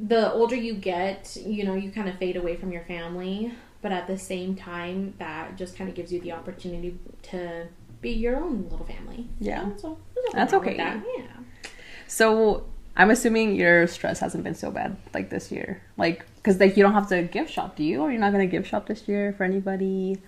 [0.06, 3.92] the older you get, you know, you kind of fade away from your family, but
[3.92, 7.66] at the same time, that just kind of gives you the opportunity to
[8.00, 9.28] be your own little family.
[9.40, 9.62] Yeah.
[9.62, 9.98] You know, so
[10.32, 10.76] That's okay.
[10.78, 11.02] that.
[11.18, 11.26] Yeah.
[12.06, 16.76] So I'm assuming your stress hasn't been so bad like this year, like because like
[16.76, 18.00] you don't have to gift shop, do you?
[18.00, 20.18] Or you're not gonna gift shop this year for anybody?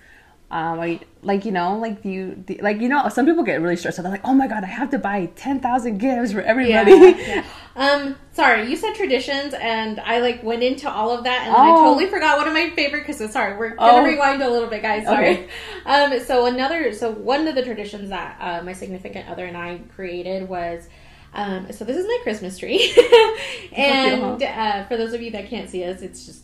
[0.50, 3.60] Um, like, like you know, like do you do, like you know, some people get
[3.60, 3.98] really stressed.
[3.98, 4.02] out.
[4.02, 6.92] They're like, oh my god, I have to buy ten thousand gifts for everybody.
[6.92, 7.44] Yeah, yeah.
[7.78, 11.60] Um, sorry, you said traditions, and I like went into all of that, and then
[11.60, 11.84] I Oh.
[11.84, 13.06] totally forgot one of my favorite.
[13.06, 14.04] Because sorry, we're gonna Oh.
[14.04, 15.04] rewind a little bit, guys.
[15.04, 15.28] Sorry.
[15.28, 15.48] Okay.
[15.86, 19.80] Um, so another, so one of the traditions that uh, my significant other and I
[19.94, 20.88] created was.
[21.34, 22.92] Um, so this is my Christmas tree,
[23.72, 26.42] and uh, for those of you that can't see us, it's just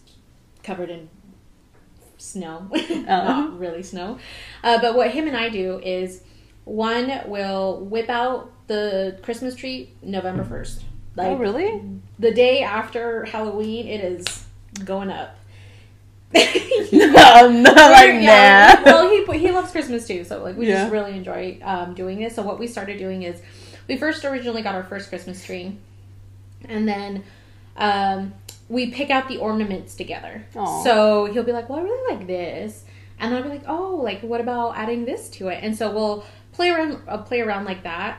[0.63, 1.09] covered in
[2.19, 4.19] snow, not really snow.
[4.63, 6.23] Uh, but what him and I do is
[6.65, 10.83] one will whip out the Christmas tree November first.
[11.17, 11.83] Like oh really?
[12.19, 14.45] the day after Halloween, it is
[14.85, 15.37] going up.
[16.37, 18.75] I'm not like yeah.
[18.75, 18.83] that.
[18.85, 20.83] Well, he he loves Christmas too, so like we Yeah.
[20.83, 22.35] just really enjoy um, doing this.
[22.35, 23.41] So what we started doing is
[23.89, 25.77] we first originally got our first Christmas tree,
[26.65, 27.25] and then
[27.77, 28.35] um,
[28.69, 30.47] we pick out the ornaments together.
[30.57, 30.83] Aw.
[30.85, 32.85] So he'll be like, "Well, I really like this,"
[33.19, 35.91] and then I'll be like, "Oh, like what about adding this to it?" And so
[35.91, 38.19] we'll play around, uh, play around like that,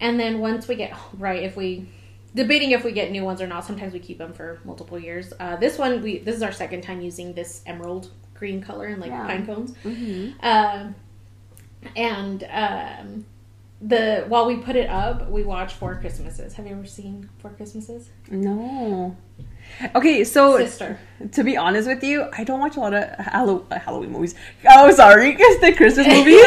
[0.00, 1.86] and then once we get right, if we
[2.34, 3.64] debating if we get new ones or not.
[3.64, 5.32] Sometimes we keep them for multiple years.
[5.40, 9.00] Uh, this one, we this is our second time using this emerald green color and
[9.00, 9.26] like Yeah.
[9.26, 9.74] pine cones.
[9.82, 10.94] hmm Um,
[11.96, 13.24] and um,
[13.80, 16.54] the while we put it up, we watch Four Christmases.
[16.54, 18.10] Have you ever seen Four Christmases?
[18.30, 19.16] No.
[19.94, 20.98] Okay, so Sister.
[21.32, 23.04] to be honest with you, I don't watch a lot of
[23.70, 24.34] uh, Halloween movies.
[24.68, 26.42] Oh, sorry, because the Christmas movies.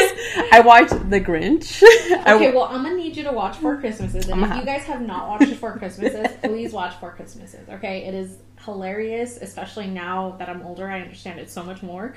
[0.52, 1.82] I watch The Grinch.
[2.12, 4.82] Okay, w- well, I'm gonna need you to watch Four Christmases, and if you guys
[4.84, 7.68] have not watched Four Christmases, please watch Four Christmases.
[7.68, 10.88] Okay, it is hilarious, especially now that I'm older.
[10.88, 12.14] I understand it so much more.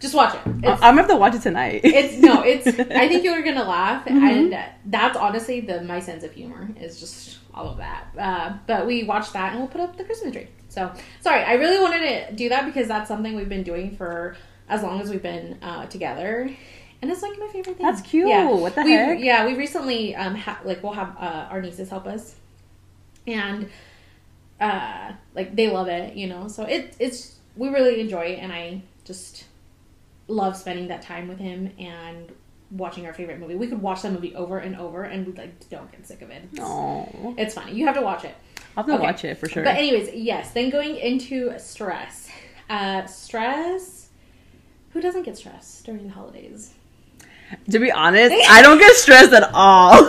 [0.00, 0.40] Just watch it.
[0.46, 1.80] It's, I'm gonna have to watch it tonight.
[1.84, 2.66] it's no, it's.
[2.66, 4.10] I think you're gonna laugh, Mhm.
[4.52, 8.04] and that's honestly the my sense of humor is just all of that.
[8.18, 10.48] Uh, but we watched that, and we'll put up the Christmas tree.
[10.68, 14.36] So sorry, I really wanted to do that because that's something we've been doing for
[14.68, 16.50] as long as we've been uh, together,
[17.00, 17.86] and it's like my favorite thing.
[17.86, 18.28] That's cute.
[18.28, 18.48] Yeah.
[18.50, 19.20] What the we, heck?
[19.20, 22.34] Yeah, we recently um ha- like we'll have uh, our nieces help us,
[23.26, 23.70] and
[24.60, 26.48] uh like they love it, you know.
[26.48, 29.44] So it it's we really enjoy it, and I just
[30.28, 31.70] love spending that time with him.
[31.78, 32.32] And
[32.70, 33.54] watching our favorite movie.
[33.54, 36.30] We could watch that movie over and over and we like don't get sick of
[36.30, 36.42] it.
[36.50, 37.72] It's, Oh, it's funny.
[37.72, 38.34] You have to watch it.
[38.76, 39.02] I'll have to Okay.
[39.02, 39.62] watch it for sure.
[39.62, 40.50] But anyways, yes.
[40.52, 42.28] Then going into stress.
[42.68, 44.08] Uh, stress.
[44.92, 46.72] Who doesn't get stressed during the holidays?
[47.70, 49.92] to be honest, I don't get stressed at all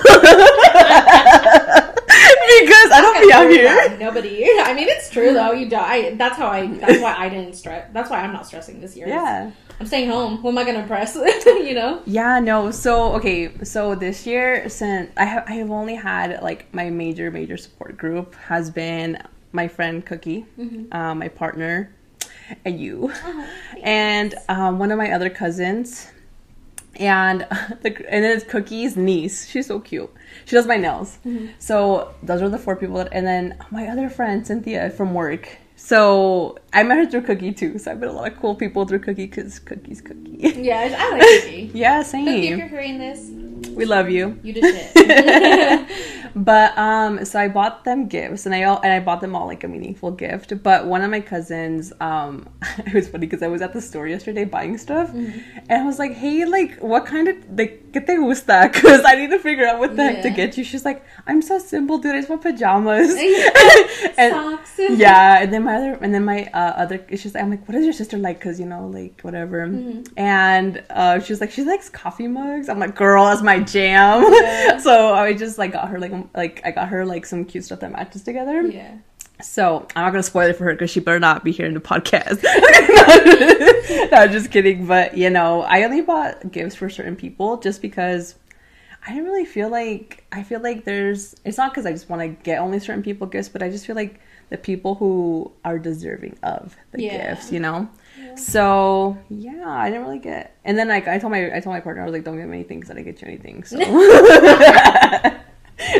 [2.61, 3.97] because I don't be out here.
[3.97, 4.45] Nobody.
[4.59, 5.51] I mean, it's true though.
[5.51, 6.15] You die.
[6.15, 6.67] That's how I.
[6.67, 7.89] That's why I didn't stress.
[7.93, 9.07] That's why I'm not stressing this year.
[9.07, 9.51] Yeah.
[9.79, 10.37] I'm staying home.
[10.37, 11.15] Who am I gonna impress?
[11.45, 12.01] you know.
[12.05, 12.71] Yeah, no.
[12.71, 17.29] So okay, so this year since I have I have only had like my major
[17.29, 20.45] major support group has been my friend Cookie,
[20.91, 21.93] uh, my partner,
[22.65, 23.11] and you,
[23.83, 26.09] and um, one of my other cousins,
[26.97, 27.41] and
[27.81, 29.47] the and then it's Cookie's niece.
[29.47, 30.11] She's so cute.
[30.45, 31.19] She does my nails.
[31.25, 31.47] Mm-hmm.
[31.59, 32.95] So those are the four people.
[32.97, 35.57] That, and then my other friend Cynthia from work.
[35.89, 37.77] So I met her through Cookie too.
[37.77, 40.37] So I met a lot of cool people through Cookie because Cookie's Cookie.
[40.39, 41.71] Yeah, I like Cookie.
[41.75, 43.29] yeah, Cookie, if you're hearing this,
[43.75, 44.39] We love you.
[44.41, 45.87] you did it.
[46.37, 49.45] But um, so I bought them gifts, and I all and I bought them all
[49.47, 50.61] like a meaningful gift.
[50.63, 52.49] But one of my cousins, um,
[52.85, 55.39] it was funny because I was at the store yesterday buying stuff, Mm-hmm.
[55.69, 59.15] and I was like, "Hey, like, what kind of like qué te gusta?" Because I
[59.15, 60.65] need to figure out what the heck to get you.
[60.65, 62.15] She's like, "I'm so simple, dude.
[62.15, 63.15] I just want pajamas."
[64.17, 64.75] and Socks.
[65.05, 67.75] yeah, and then my other, and then my uh, other, she's like, I'm like, what
[67.75, 68.39] is your sister like?
[68.39, 69.67] Because you know, like whatever.
[69.67, 70.03] Mm-hmm.
[70.17, 72.69] And uh, she's like, she likes coffee mugs.
[72.69, 74.23] I'm like, girl, that's my jam.
[74.31, 74.77] Yeah.
[74.79, 77.81] so I just like got her like like I got her like some cute stuff
[77.81, 78.61] that matches together.
[78.61, 78.97] Yeah.
[79.41, 81.73] So I'm not gonna spoil it for her because she better not be here in
[81.73, 82.41] the podcast.
[84.11, 84.87] no, I'm just kidding.
[84.87, 88.35] But you know, I only bought gifts for certain people just because
[89.05, 91.35] I didn't really feel like I feel like there's.
[91.43, 93.85] It's not because I just want to get only certain people gifts, but I just
[93.85, 97.29] feel like the people who are deserving of the Yeah.
[97.35, 97.89] gifts, you know.
[98.35, 100.55] So yeah, I didn't really get.
[100.65, 102.47] And then like I told my I told my partner I was like, don't get
[102.47, 103.63] me anything because I didn't get you anything.
[103.63, 103.77] So.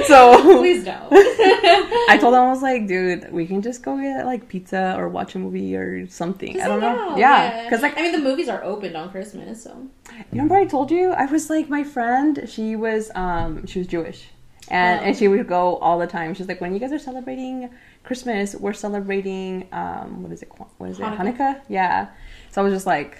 [0.08, 1.10] so Please don't.
[1.12, 5.10] I told him I was like, dude, we can just go get like pizza or
[5.10, 6.60] watch a movie or something.
[6.62, 7.12] I don't know.
[7.12, 10.56] out, Yeah, because like I mean, the movies are opened on Christmas, so you remember
[10.56, 12.48] I told you I was like my friend.
[12.48, 14.30] She was um she was Jewish,
[14.70, 15.04] and Oh.
[15.04, 16.34] and she would go all the time.
[16.34, 17.70] She's like, when you guys are celebrating
[18.06, 20.50] Christmas, we're celebrating um what is it?
[20.78, 21.04] What is it?
[21.04, 21.38] Hanukkah.
[21.38, 21.62] Hanukkah?
[21.68, 22.08] Yeah.
[22.52, 23.18] So I was just like,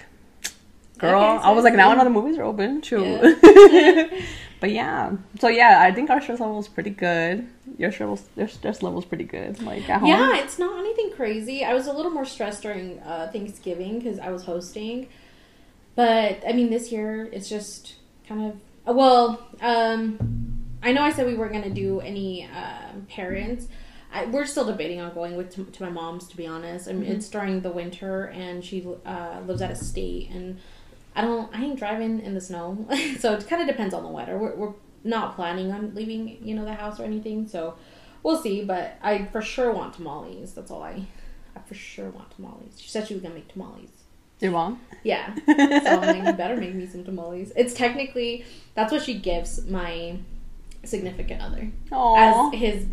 [0.98, 2.80] girl, Okay, I was like, now I know the movies are open.
[2.80, 3.18] True.
[4.60, 7.46] but yeah, so yeah, I think our stress level is pretty good.
[7.78, 9.62] Your stress your stress level is pretty good.
[9.62, 10.08] Like at home.
[10.08, 11.64] yeah, it's not anything crazy.
[11.64, 15.08] I was a little more stressed during uh, Thanksgiving because I was hosting,
[15.94, 17.96] but I mean, this year it's just
[18.28, 18.52] kind
[18.86, 19.46] of well.
[19.60, 20.18] Um,
[20.82, 23.66] I know I said we weren't gonna do any um parents.
[24.16, 26.26] I, we're still debating on going with to, to my mom's.
[26.28, 29.76] To be honest, I mean, it's during the winter, and she uh, lives out of
[29.76, 30.58] state, and
[31.14, 31.54] I don't.
[31.54, 34.38] I ain't driving in the snow, so it kind of depends on the weather.
[34.38, 34.72] We're, we're
[35.04, 37.74] not planning on leaving, you know, the house or anything, so
[38.22, 38.64] we'll see.
[38.64, 40.54] But I for sure want tamales.
[40.54, 41.04] That's all I.
[41.54, 42.80] I for sure want tamales.
[42.80, 43.90] She said she was gonna make tamales.
[44.40, 44.80] Your mom?
[45.02, 45.34] Yeah.
[45.46, 47.52] So I'm like, you better make me some tamales.
[47.56, 50.18] It's technically that's what she gives my
[50.84, 52.52] significant other Aww.
[52.52, 52.86] as his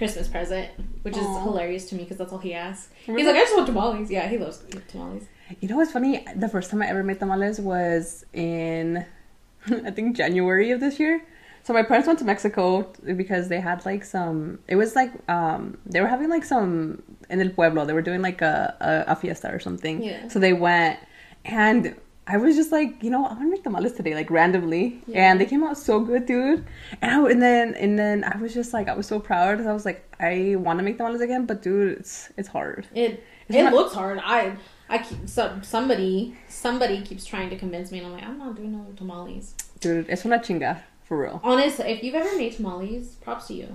[0.00, 0.70] Christmas present,
[1.02, 1.42] which is Aw.
[1.42, 2.90] hilarious to me because that's all he asks.
[3.04, 4.10] He's like, I just want tamales.
[4.10, 5.24] Yeah, he loves tamales.
[5.60, 6.24] You know what's funny?
[6.34, 9.04] The first time I ever made tamales was in,
[9.66, 11.22] I think January of this year.
[11.64, 14.60] So my parents went to Mexico because they had like some.
[14.68, 17.84] It was like um they were having like some in el pueblo.
[17.84, 20.02] They were doing like a a, a fiesta or something.
[20.02, 20.28] Yeah.
[20.28, 20.98] So they went,
[21.44, 21.94] and
[22.32, 25.30] I was just like, you know, I want to make tamales today, like randomly, Yeah.
[25.32, 26.64] and they came out so good, dude.
[27.02, 29.50] And I, and then and then I was just like, I was so proud.
[29.52, 32.86] Because I was like, I want to make tamales again, but dude, it's it's hard.
[32.94, 34.18] It It's it not- looks hard.
[34.24, 34.56] I
[34.88, 38.54] I keep so, somebody somebody keeps trying to convince me, and I'm like, I'm not
[38.56, 39.54] doing no tamales.
[39.80, 40.72] Dude, it's una chinga
[41.06, 41.40] for real.
[41.42, 43.68] Honestly, if you've ever made tamales, props to you.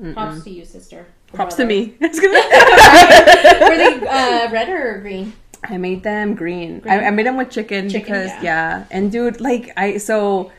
[0.00, 0.14] Mm-mm.
[0.14, 1.00] Props to you, sister.
[1.34, 1.74] Props to brother.
[1.74, 1.94] me.
[2.00, 5.32] Were they uh, red or green?
[5.64, 6.80] I made them green.
[6.80, 6.92] Green?
[6.92, 8.42] I, I made them with chicken, Chicken, because yeah.
[8.42, 8.84] yeah.
[8.90, 10.50] And dude, like I so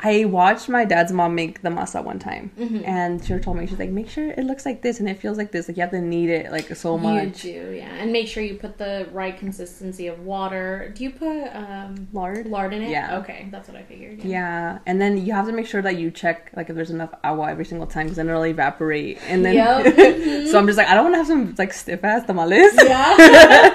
[0.00, 2.86] I watched my dad's mom make the masa one time, Mhm.
[2.86, 5.36] and she told me she's like, make sure it looks like this and it feels
[5.38, 5.68] like this.
[5.68, 7.44] Like you have to knead it like so much.
[7.44, 7.88] You do, yeah.
[8.00, 10.92] And make sure you put the right consistency of water.
[10.94, 12.46] Do you put um, Lard.
[12.46, 12.90] lard in it?
[12.90, 13.18] Yeah.
[13.18, 14.24] Okay, that's what I figured.
[14.24, 17.10] Yeah, and then you have to make sure that you check like if there's enough
[17.24, 19.18] agua every single time because then it'll evaporate.
[19.28, 19.84] And then, Yep.
[19.94, 20.48] Mhm.
[20.50, 22.72] so I'm just like, I don't want to have some like stiff ass tamales.
[22.82, 23.70] Yeah.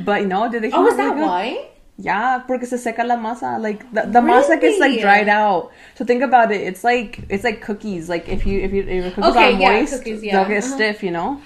[0.04, 0.72] but no, did they?
[0.72, 1.22] oh, is that good.
[1.22, 1.68] why?
[1.98, 3.60] Yeah, porque se seca la masa.
[3.60, 5.70] Like the, the masa gets like dried out.
[5.94, 6.62] So think about it.
[6.62, 8.08] It's like it's like cookies.
[8.08, 10.32] Like if you if you if your cookies Okay, are yeah, moist, cookies, yeah.
[10.40, 10.74] they'll get Uh-huh.
[10.74, 11.02] stiff.
[11.02, 11.40] You know.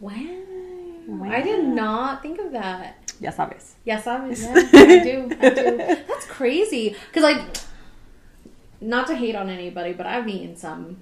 [0.00, 0.12] Wow.
[1.08, 1.30] Wow.
[1.30, 2.96] I did not think of that.
[3.20, 3.72] Ya sabes.
[3.84, 5.36] Yes, I, yeah, I do.
[5.40, 5.76] I do.
[6.08, 6.94] That's crazy.
[7.08, 7.42] Because like,
[8.80, 10.98] not to hate on anybody, but I've eaten some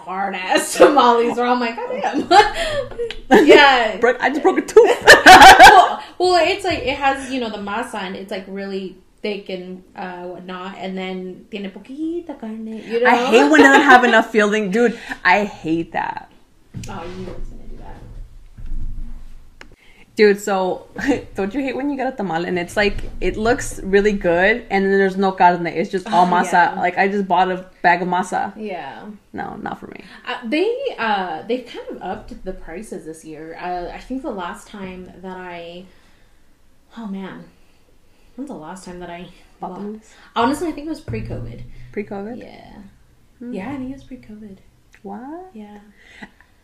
[0.00, 3.46] hard ass tamales where I'm like, God damn.
[3.46, 4.00] yeah.
[4.20, 5.04] I just broke a tooth.
[5.26, 9.48] well, well, it's like it has you know the masa and it's like really thick
[9.50, 12.66] and uh, whatnot, and then tiene poquita carne.
[12.66, 14.98] You know, I hate when it don't have enough filling, dude.
[15.24, 16.30] I hate that,
[16.88, 17.96] oh, you know it's gonna do that.
[20.20, 20.40] Dude.
[20.50, 20.56] So,
[21.36, 22.96] don't you hate when you get a tamal and it's like
[23.28, 25.66] it looks really good, and then there's no carne.
[25.80, 26.52] It's just all Oh, masa.
[26.52, 26.80] yeah.
[26.86, 28.42] Like I just bought a bag of masa.
[28.72, 29.08] Yeah.
[29.40, 30.00] No, not for me.
[30.28, 30.68] Uh, they
[31.08, 33.44] uh they've kind of upped the prices this year.
[33.66, 35.86] Uh, I think the last time that I,
[36.98, 37.36] oh man,
[38.36, 39.22] when's the last time that I
[39.60, 40.08] Bought tamales?
[40.34, 41.60] Honestly, I think it was pre-COVID.
[41.92, 42.36] Pre-COVID.
[42.38, 42.72] Yeah,
[43.38, 43.52] Hmm.
[43.56, 44.56] yeah, I think it was pre-COVID.
[45.02, 45.50] What?
[45.54, 45.78] Yeah.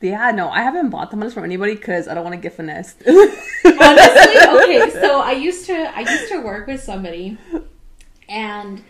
[0.06, 3.02] Yeah, no, I haven't bought tamales from anybody because I don't want to get finessed.
[3.06, 3.24] Honestly,
[3.64, 4.90] okay.
[5.00, 7.36] So I used to I used to work with somebody,
[8.28, 8.84] and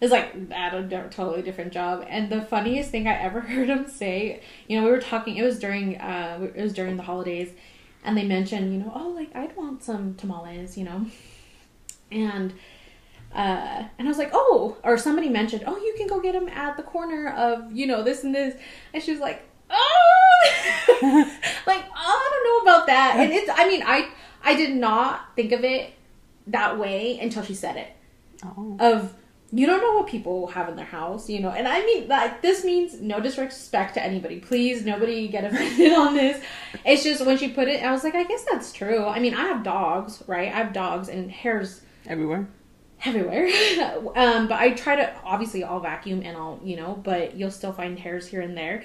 [0.00, 2.06] it's like at a totally different job.
[2.08, 5.36] And the funniest thing I ever heard him say, you know, we were talking.
[5.36, 7.50] It was during uh, it was during the holidays,
[8.04, 11.06] and they mentioned, you know, oh, like I'd want some tamales, you know,
[12.12, 12.54] and.
[13.32, 16.48] Uh, and I was like, oh, or somebody mentioned, oh, you can go get them
[16.48, 18.60] at the corner of, you know, this and this.
[18.92, 20.48] And she was like, oh,
[21.66, 23.14] like, oh, I don't know about that.
[23.18, 24.08] And it's, I mean, I,
[24.42, 25.92] I did not think of it
[26.48, 27.88] that way until she said it.
[28.44, 28.76] oh.
[28.80, 29.14] Of,
[29.52, 31.50] you don't know what people have in their house, you know.
[31.50, 34.38] And I mean, like, this means no disrespect to anybody.
[34.38, 36.40] Please, nobody get offended on this.
[36.84, 39.04] It's just when she put it, I was like, I guess that's true.
[39.04, 40.48] I mean, I have dogs, right?
[40.48, 42.48] I have dogs, and hairs Everywhere.
[43.04, 43.46] everywhere.
[44.14, 47.72] um, but I try to obviously I'll vacuum and I'll you know, but you'll still
[47.72, 48.84] find hairs here and there.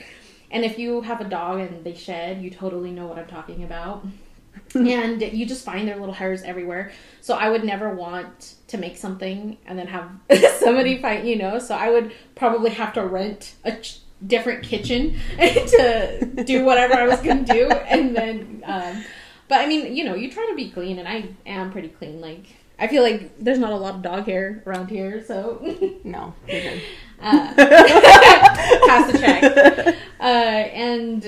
[0.51, 3.63] And if you have a dog and they shed, you totally know what I'm talking
[3.63, 4.05] about.
[4.75, 6.91] and you just find their little hairs everywhere.
[7.21, 10.09] So I would never want to make something and then have
[10.59, 11.59] somebody find, you know.
[11.59, 17.07] So I would probably have to rent a ch- different kitchen to do whatever I
[17.07, 18.63] was going to do, and then.
[18.65, 19.03] Um,
[19.47, 22.19] but I mean, you know, you try to be clean, and I am pretty clean.
[22.21, 22.45] Like
[22.77, 25.61] I feel like there's not a lot of dog hair around here, so
[26.03, 26.33] No,
[27.21, 29.95] uh, pass the check.
[30.19, 31.25] Uh, and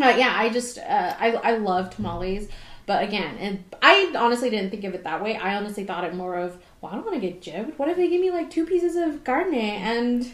[0.00, 2.48] uh, yeah, I just uh, I I love tamales,
[2.86, 5.36] but again, and I honestly didn't think of it that way.
[5.36, 7.78] I honestly thought it more of, well, I don't want to get jibbed.
[7.78, 10.24] What if they give me like two pieces of carne and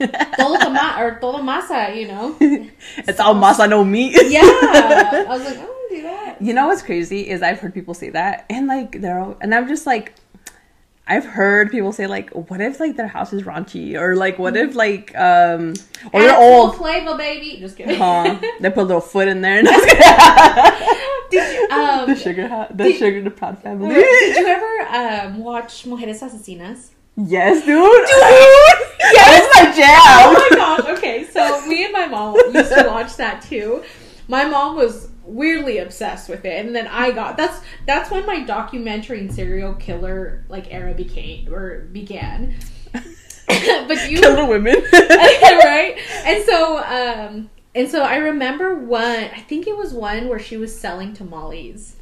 [0.00, 1.94] todo toma or todo masa?
[1.96, 2.36] You know?
[2.40, 4.16] it's all masa no meat.
[4.28, 6.40] Yeah, I was like, don't do that.
[6.40, 9.54] You know what's crazy is I've heard people say that, and like they're, all, and
[9.54, 10.14] I'm just like,
[11.06, 14.56] I've heard people say like, what if like their house is raunchy, or like what
[14.56, 15.74] if like um,
[16.12, 17.58] or they're old, flavor, baby.
[17.60, 17.98] Just kidding.
[17.98, 18.38] huh?
[18.60, 19.58] They put a little foot in there.
[19.58, 19.68] And
[21.30, 23.94] did you, um, the sugar, ha- the did- sugar, the proud family.
[23.94, 26.90] Did you ever um, watch Mujeres Asesinas?
[27.16, 27.68] yes, dude.
[27.68, 28.08] Dude,
[29.12, 30.00] yes, my jam.
[30.00, 30.98] Oh my gosh.
[30.98, 33.84] Okay, so me and my mom used to watch that too.
[34.26, 38.44] My mom was weirdly obsessed with it, and then I got that's that's when my
[38.44, 42.54] documentary and serial killer like era became or began.
[43.46, 44.76] but you Killer women.
[44.92, 45.96] right?
[46.24, 49.24] And so, um, and so I remember one.
[49.34, 51.96] I think it was one where she was selling tamales.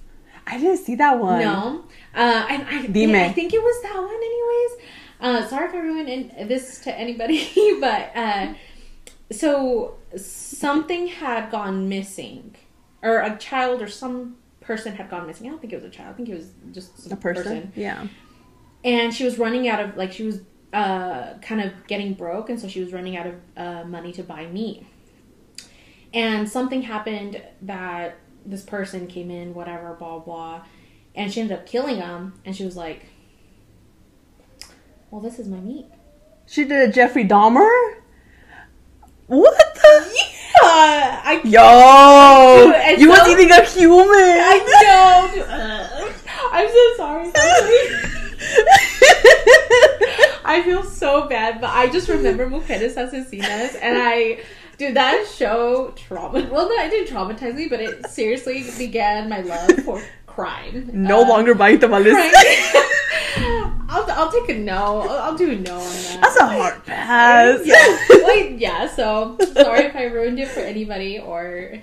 [0.46, 1.40] I didn't see that one.
[1.40, 3.14] No, uh, and I, Dime.
[3.14, 4.92] I think it was that one, anyways.
[5.20, 7.48] Uh, sorry if I ruined this to anybody,
[7.80, 8.54] but uh,
[9.30, 12.56] so something had gone missing,
[13.02, 15.46] or a child or some person had gone missing.
[15.46, 16.10] I don't think it was a child.
[16.10, 17.72] I think it was just A person.
[17.74, 18.06] Yeah.
[18.84, 20.40] and she was running out of like she was
[20.72, 24.22] uh kind of getting broke and so she was running out of uh, money to
[24.22, 24.86] buy meat
[26.14, 30.64] and something happened that this person came in whatever blah blah
[31.14, 33.04] and she ended up killing him and she was like
[35.10, 35.86] well this is my meat
[36.46, 37.70] She did a Jeffrey Dahmer.
[39.26, 40.10] What the?
[40.72, 44.08] Uh, I Yo, Dude, and you was so- eating a human.
[44.08, 45.28] I know
[46.52, 47.30] I'm so sorry
[50.44, 54.40] I feel so bad, but I just remember Mujeres Asesinas, and I,
[54.76, 56.46] dude, that show trauma.
[56.50, 60.02] Well, no, it didn't traumatize me, but it seriously began my love for
[60.34, 60.90] crime.
[60.92, 62.14] no Uh, longer buying tamales.
[63.92, 65.00] I'll, I'll take a no.
[65.02, 66.18] I'll, I'll do a no on that.
[66.22, 67.60] That's a hard pass.
[67.64, 68.86] Yeah, like yeah.
[68.88, 71.74] So sorry if I ruined it for anybody, or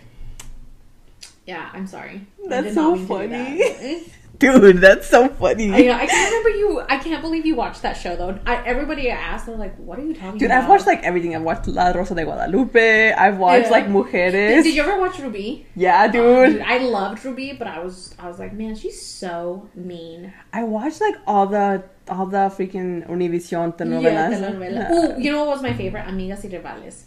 [1.46, 2.26] yeah, I'm sorry.
[2.48, 4.12] That's so not mean to do funny.
[4.40, 5.72] Dude, that's so funny.
[5.74, 6.82] I, know, I can't remember you.
[6.88, 8.40] I can't believe you watched that show though.
[8.46, 11.04] I, everybody I asked, they're like, "What are you talking Dude, about?" I've watched like
[11.04, 11.36] everything.
[11.36, 13.12] I've watched La Rosa de Guadalupe.
[13.14, 13.72] I've watched Yeah.
[13.72, 14.64] like Mujeres.
[14.64, 15.66] Did you ever watch Ruby?
[15.76, 16.62] yeah, Oh, dude.
[16.62, 20.34] I loved Ruby, but I was I was like, man, she's so mean.
[20.54, 24.32] I watched like all the all the freaking Univision Yeah, telenovelas.
[24.40, 24.92] telenovela.
[24.92, 26.06] Ooh, you know what was my favorite?
[26.06, 27.04] Amigas y Rivales.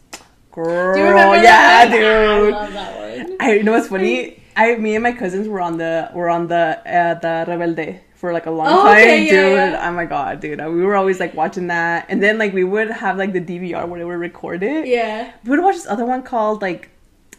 [0.52, 1.90] Girl, Do you remember yeah, that?
[1.90, 2.52] dude.
[2.52, 3.36] I love that one.
[3.40, 4.41] I you know what's funny.
[4.56, 8.32] I me and my cousins were on the were on the uh, the Rebelde for
[8.32, 9.52] like a long Oh, time, okay, yeah, dude.
[9.54, 9.88] yeah.
[9.88, 10.60] Oh my god, dude.
[10.60, 13.88] We were always like watching that, and then like we would have like the DVR
[13.88, 14.86] where they would record it.
[14.86, 15.32] Yeah.
[15.44, 16.90] We would watch this other one called like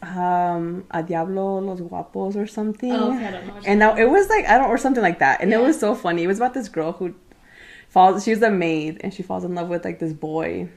[0.02, 2.92] um A Diablo Los Guapos or something.
[2.92, 3.54] Oh, okay, I don't know.
[3.66, 5.96] And now it was like I don't or something like that, and it was so
[5.96, 6.24] funny.
[6.24, 7.16] It was about this girl who
[7.90, 8.24] falls.
[8.24, 10.68] She was a maid, and she falls in love with like this boy.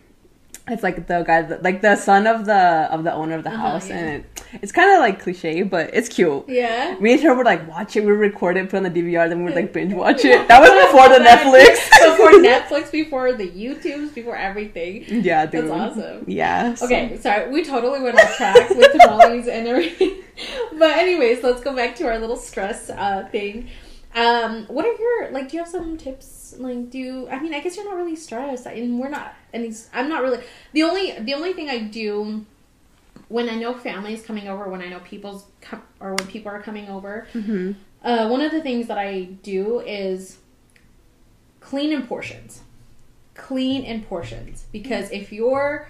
[0.68, 3.50] It's like the guy, that, like the son of the of the owner of the
[3.50, 3.98] Uh-huh, house, yeah.
[3.98, 6.44] and it, it's kind of like cliche, but it's cute.
[6.48, 6.96] Yeah.
[6.98, 8.04] Me and her would like watch it.
[8.04, 10.48] We record it, put on the DVR, then we would like binge watch it.
[10.48, 11.88] That was before the Netflix.
[12.10, 15.04] before Netflix, before the YouTubes, before everything.
[15.22, 15.68] yeah, dude.
[15.70, 16.24] That's awesome.
[16.26, 16.74] Yeah.
[16.74, 20.22] so- Okay, sorry, we totally went off track with tamales and everything.
[20.76, 23.68] But anyways, let's go back to our little stress uh, thing.
[24.16, 25.50] Um, what are your like?
[25.50, 26.54] Do you have some tips?
[26.58, 27.52] Like, do you, I mean?
[27.54, 29.34] I guess you're not really stressed, and we're not.
[29.52, 30.42] And I'm not really.
[30.72, 32.44] The only the only thing I do
[33.28, 36.50] when I know family is coming over, when I know people's com- or when people
[36.50, 37.74] are coming over, Mhm.
[38.02, 40.38] uh, one of the things that I do is
[41.60, 42.62] clean in portions.
[43.34, 45.88] Clean in portions because if your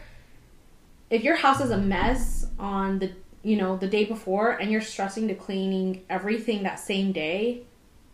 [1.11, 3.13] if your house is a mess on the
[3.45, 7.63] you know the day before and you're stressing to cleaning everything that same day,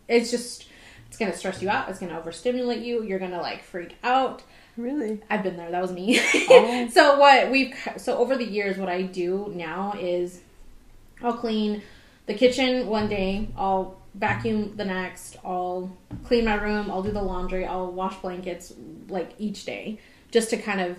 [0.07, 0.67] it's just
[1.07, 1.89] it's gonna stress you out.
[1.89, 3.03] It's gonna overstimulate you.
[3.03, 4.41] You're gonna like freak out.
[4.75, 5.21] Really?
[5.29, 5.69] I've been there.
[5.69, 6.19] That was me.
[6.49, 6.87] Oh.
[6.93, 10.41] so what we've so over the years, what I do now is
[11.21, 11.81] I'll clean
[12.25, 13.49] the kitchen one day.
[13.55, 15.37] I'll vacuum the next.
[15.45, 15.95] I'll
[16.25, 16.89] clean my room.
[16.89, 17.65] I'll do the laundry.
[17.65, 18.73] I'll wash blankets
[19.09, 19.99] like each day,
[20.31, 20.97] just to kind of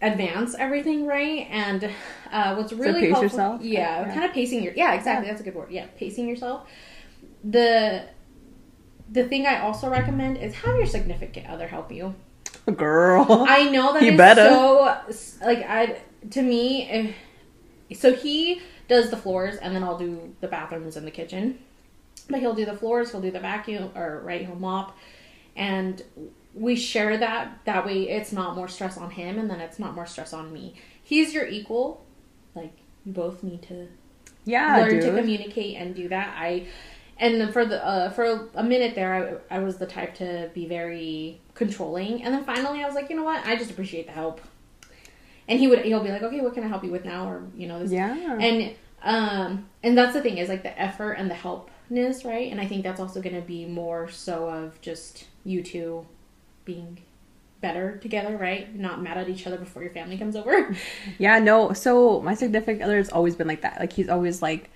[0.00, 1.46] advance everything right.
[1.50, 1.90] And
[2.30, 3.62] uh, what's really pace helpful, yourself?
[3.62, 4.14] yeah, Yeah.
[4.14, 5.28] kind of pacing your yeah exactly.
[5.28, 5.70] That's a good word.
[5.72, 6.68] Yeah, pacing yourself.
[7.44, 8.04] The
[9.10, 12.14] the thing I also recommend is have your significant other help you.
[12.76, 13.26] Girl.
[13.48, 14.48] I know that you is better.
[14.48, 17.14] so like I to me.
[17.90, 21.58] If, so he does the floors, and then I'll do the bathrooms and the kitchen.
[22.28, 24.96] But he'll do the floors, he'll do the vacuum, or right, he'll mop,
[25.56, 26.02] and
[26.54, 27.60] we share that.
[27.64, 30.52] That way, it's not more stress on him, and then it's not more stress on
[30.52, 30.74] me.
[31.02, 32.04] He's your equal.
[32.54, 32.76] Like
[33.06, 33.88] you both need to
[34.44, 35.02] yeah, learn dude.
[35.02, 36.34] to communicate and do that.
[36.36, 36.66] I
[37.18, 40.50] and then for the uh, for a minute there, I, I was the type to
[40.54, 44.06] be very controlling, and then finally I was like, you know what, I just appreciate
[44.06, 44.40] the help.
[45.48, 47.42] And he would he'll be like, okay, what can I help you with now, or
[47.56, 48.38] you know this, yeah.
[48.38, 52.50] and um and that's the thing is like the effort and the helpness, right?
[52.50, 56.06] And I think that's also going to be more so of just you two
[56.64, 56.98] being
[57.60, 58.74] better together, right?
[58.74, 60.76] Not mad at each other before your family comes over.
[61.18, 61.72] Yeah, no.
[61.72, 63.80] So my significant other has always been like that.
[63.80, 64.70] Like he's always like,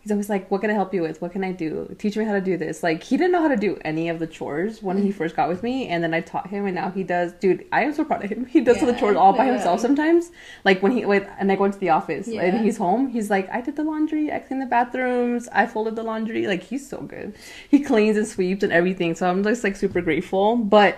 [0.00, 1.20] he's always like, "What can I help you with?
[1.20, 1.94] What can I do?
[1.98, 4.18] Teach me how to do this." Like he didn't know how to do any of
[4.18, 5.02] the chores when Mm.
[5.04, 7.32] he first got with me, and then I taught him, and now he does.
[7.34, 8.46] Dude, I am so proud of him.
[8.46, 9.52] He does all the chores all by yeah.
[9.54, 10.30] himself sometimes.
[10.64, 12.42] Like when he like, and I go into the office Yeah.
[12.42, 15.96] and he's home, he's like, "I did the laundry, I cleaned the bathrooms, I folded
[15.96, 17.34] the laundry." Like he's so good.
[17.70, 19.14] He cleans and sweeps and everything.
[19.14, 20.56] So I'm just like super grateful.
[20.56, 20.96] But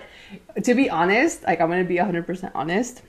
[0.63, 3.01] to be honest, like I'm gonna be 100% honest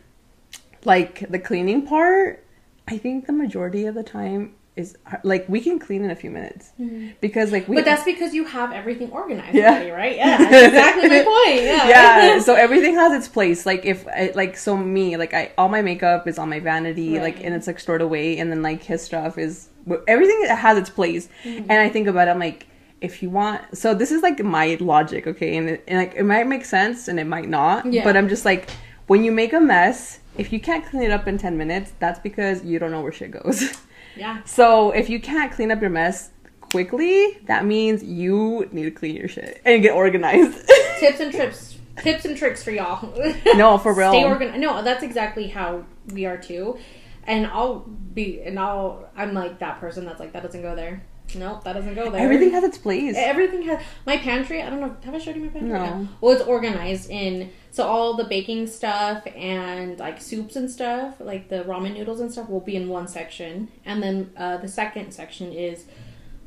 [0.84, 2.44] like the cleaning part
[2.88, 6.30] i think the majority of the time is like we can clean in a few
[6.30, 6.72] minutes
[7.20, 9.70] because like we But that's because you have everything organized Yeah.
[9.70, 10.16] already, right?
[10.16, 11.62] Yeah, exactly my point.
[11.62, 11.88] Yeah.
[11.88, 15.68] yeah so everything has its place like if I, like so me like i all
[15.68, 18.82] my makeup is on my vanity like and it's like stored away and then like
[18.82, 19.68] his stuff is
[20.08, 21.70] everything has its place Mm-hmm.
[21.70, 22.66] and i think about it i'm like
[23.00, 26.24] if you want so this is like my logic okay and, it, and like it
[26.24, 28.02] might make sense and it might not Yeah.
[28.02, 28.68] but i'm just like
[29.06, 32.18] when you make a mess if you can't clean it up in 10 minutes that's
[32.18, 33.58] because you don't know where shit goes
[34.16, 34.42] yeah.
[34.44, 39.16] So if you can't clean up your mess quickly, that means you need to clean
[39.16, 40.68] your shit and get organized.
[40.98, 43.12] Tips and trips, tips and tricks for y'all.
[43.56, 44.10] no, for real.
[44.10, 44.60] Stay organized.
[44.60, 46.78] No, that's exactly how we are too.
[47.24, 51.02] And I'll be, and I'll, I'm like that person that's like that doesn't go there.
[51.34, 52.20] Nope, that doesn't go there.
[52.20, 53.14] Everything has its place.
[53.16, 54.62] Everything has my pantry.
[54.62, 54.96] I don't know.
[55.04, 55.70] Have I showed you my pantry?
[55.70, 56.08] No.
[56.20, 61.48] Well, it's organized in so all the baking stuff and like soups and stuff, like
[61.48, 65.12] the ramen noodles and stuff, will be in one section, and then uh, the second
[65.12, 65.84] section is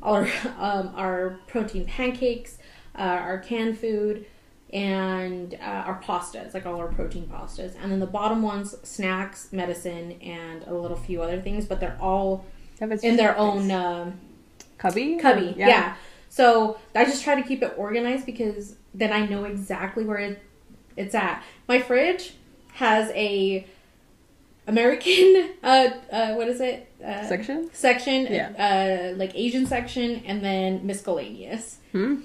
[0.02, 0.26] our
[0.58, 2.58] um, our protein pancakes,
[2.98, 4.24] uh, our canned food,
[4.72, 9.52] and uh, our pastas, like all our protein pastas, and then the bottom ones snacks,
[9.52, 12.44] medicine, and a little few other things, but they're all
[12.80, 13.70] in their own.
[13.70, 14.20] Um,
[14.78, 15.16] cubby.
[15.16, 15.54] cubby.
[15.56, 15.94] Yeah.
[16.30, 20.42] So I just try to keep it organized because then I know exactly where it,
[20.96, 21.42] it's at.
[21.68, 22.34] My fridge
[22.74, 23.66] has a
[24.66, 27.70] American uh, uh what is it uh, Section?
[27.72, 29.12] section Yeah.
[29.12, 32.16] uh like Asian section and then miscellaneous Hmm?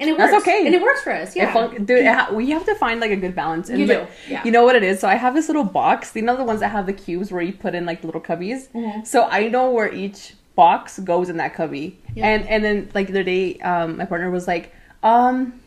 [0.00, 0.64] and it That's works okay.
[0.66, 3.16] and it works for us yeah fun- dude, ha- we have to find like a
[3.16, 3.68] good balance.
[3.68, 4.42] And You like, do, yeah.
[4.44, 4.98] You know what it is?
[5.00, 6.16] So I have this little box.
[6.16, 8.68] You know the ones that have the cubes where you put in like little cubbies.
[8.72, 9.06] Mhm.
[9.06, 11.98] So I know where each box goes in that cubby.
[12.14, 12.28] Yeah.
[12.28, 15.60] And and then like the other day, um, my partner was like, um,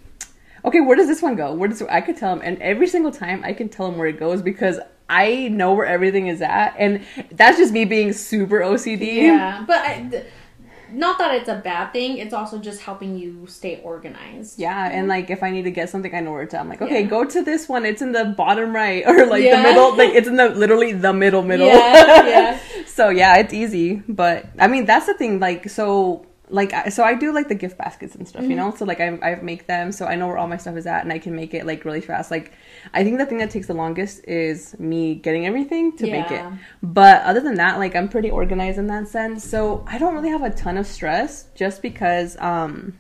[0.64, 1.54] okay, where does this one go?
[1.54, 4.08] Where does I could tell him, and every single time I can tell him where
[4.08, 4.80] it goes because
[5.10, 9.16] I know where everything is at, and that's just me being super OCD.
[9.24, 10.26] yeah but I, th-
[10.92, 15.08] not that it's a bad thing it's also just helping you stay organized Yeah, and
[15.08, 16.60] like if I need to get something, I know where to.
[16.60, 17.08] I'm like, okay, Yeah.
[17.08, 17.86] go to this one.
[17.86, 19.58] It's in the bottom right, or like Yeah.
[19.58, 19.96] the middle.
[19.98, 21.68] Like it's in the literally the middle middle.
[21.68, 22.60] Yeah, yeah.
[22.86, 24.02] so yeah, it's easy.
[24.08, 25.40] But I mean, that's the thing.
[25.40, 26.26] Like so.
[26.60, 28.52] Like so, I do like the gift baskets and stuff, Mm-hmm.
[28.52, 28.70] you know.
[28.80, 31.02] So like I I make them, so I know where all my stuff is at,
[31.04, 32.28] and I can make it like really fast.
[32.36, 32.48] Like
[32.98, 36.44] I think the thing that takes the longest is me getting everything to make it.
[36.82, 39.44] But other than that, like I'm pretty organized in that sense.
[39.54, 42.94] So I don't really have a ton of stress just because um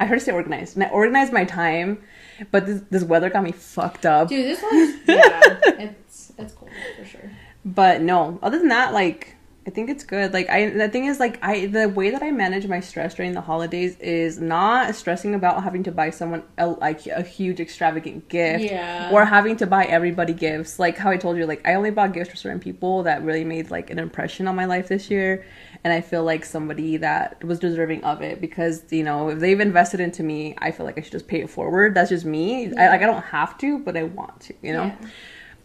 [0.00, 0.76] I heard to stay organized.
[0.76, 2.02] And I organized my time,
[2.50, 4.28] but this, this weather got me fucked up.
[4.28, 5.40] dude this one's yeah
[5.86, 7.30] it's it's cool for sure
[7.64, 9.35] But no, other than that, like
[9.66, 10.32] I think it's good.
[10.32, 13.32] Like I, the thing is, like I, the way that I manage my stress during
[13.32, 18.28] the holidays is not stressing about having to buy someone a, like a huge extravagant
[18.28, 19.10] gift, Yeah.
[19.12, 20.78] or having to buy everybody gifts.
[20.78, 23.42] Like how I told you, like I only bought gifts for certain people that really
[23.42, 25.44] made like an impression on my life this year,
[25.82, 29.58] and I feel like somebody that was deserving of it because you know if they've
[29.58, 31.94] invested into me, I feel like I should just pay it forward.
[31.96, 32.72] That's just me.
[32.76, 34.54] I, like I don't have to, but I want to.
[34.62, 35.08] You know Yeah.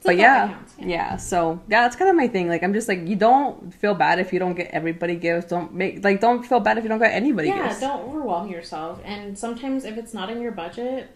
[0.04, 2.48] But yeah, counts, yeah, So yeah, that's kind of my thing.
[2.50, 5.50] Like I'm just like you don't feel bad if you don't get everybody gifts.
[5.50, 7.82] Don't make like don't feel bad if you don't get anybody yeah gifts.
[7.82, 11.16] don't overwhelm yourself and sometimes if it's not in your budget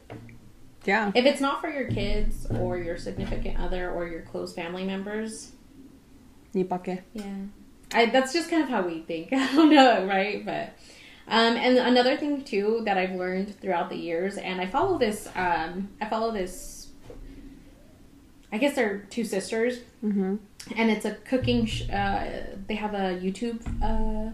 [0.85, 4.83] Yeah, if it's not for your kids or your significant other or your close family
[4.85, 5.51] members
[6.53, 7.01] Ni pa qué.
[7.13, 7.35] Yeah,
[7.93, 9.33] I, that's just kind of how we think.
[9.33, 10.45] I don't know, right?
[10.45, 10.77] But
[11.27, 15.27] um, and another thing too that I've learned throughout the years, and I follow this.
[15.35, 16.74] Um, I follow this.
[18.55, 20.35] I guess they're two sisters, Mm-hmm.
[20.77, 21.65] and it's a cooking.
[21.65, 22.25] Sh- uh,
[22.67, 24.31] they have a YouTube uh,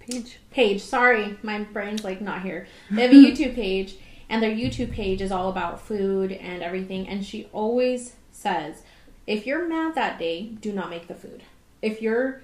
[0.00, 0.38] Page.
[0.50, 0.80] page.
[0.82, 2.66] Sorry, my brain's like not here.
[2.90, 3.96] They have a YouTube page,
[4.30, 7.06] and their YouTube page is all about food and everything.
[7.06, 8.82] And she always says,
[9.26, 11.42] if you're mad that day, do not make the food.
[11.82, 12.40] If you're,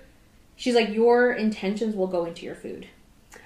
[0.57, 2.89] she's like, your intentions will go into your food.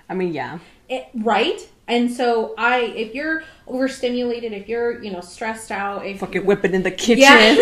[0.08, 0.58] I mean, yeah.
[0.88, 1.60] It, right?
[1.88, 6.74] And so I, if you're overstimulated, if you're, you know, stressed out, if Fucking whipping
[6.74, 7.18] in the kitchen.
[7.18, 7.58] yeah, Like,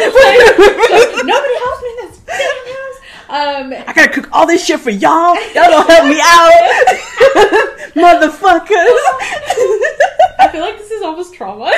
[1.25, 2.95] nobody helps me in this damn house.
[3.27, 5.35] Um, I gotta cook all this shit for y'all.
[5.35, 6.53] Y'all don't help me out,
[7.95, 8.99] motherfuckers.
[10.39, 11.65] I feel like this is almost trauma.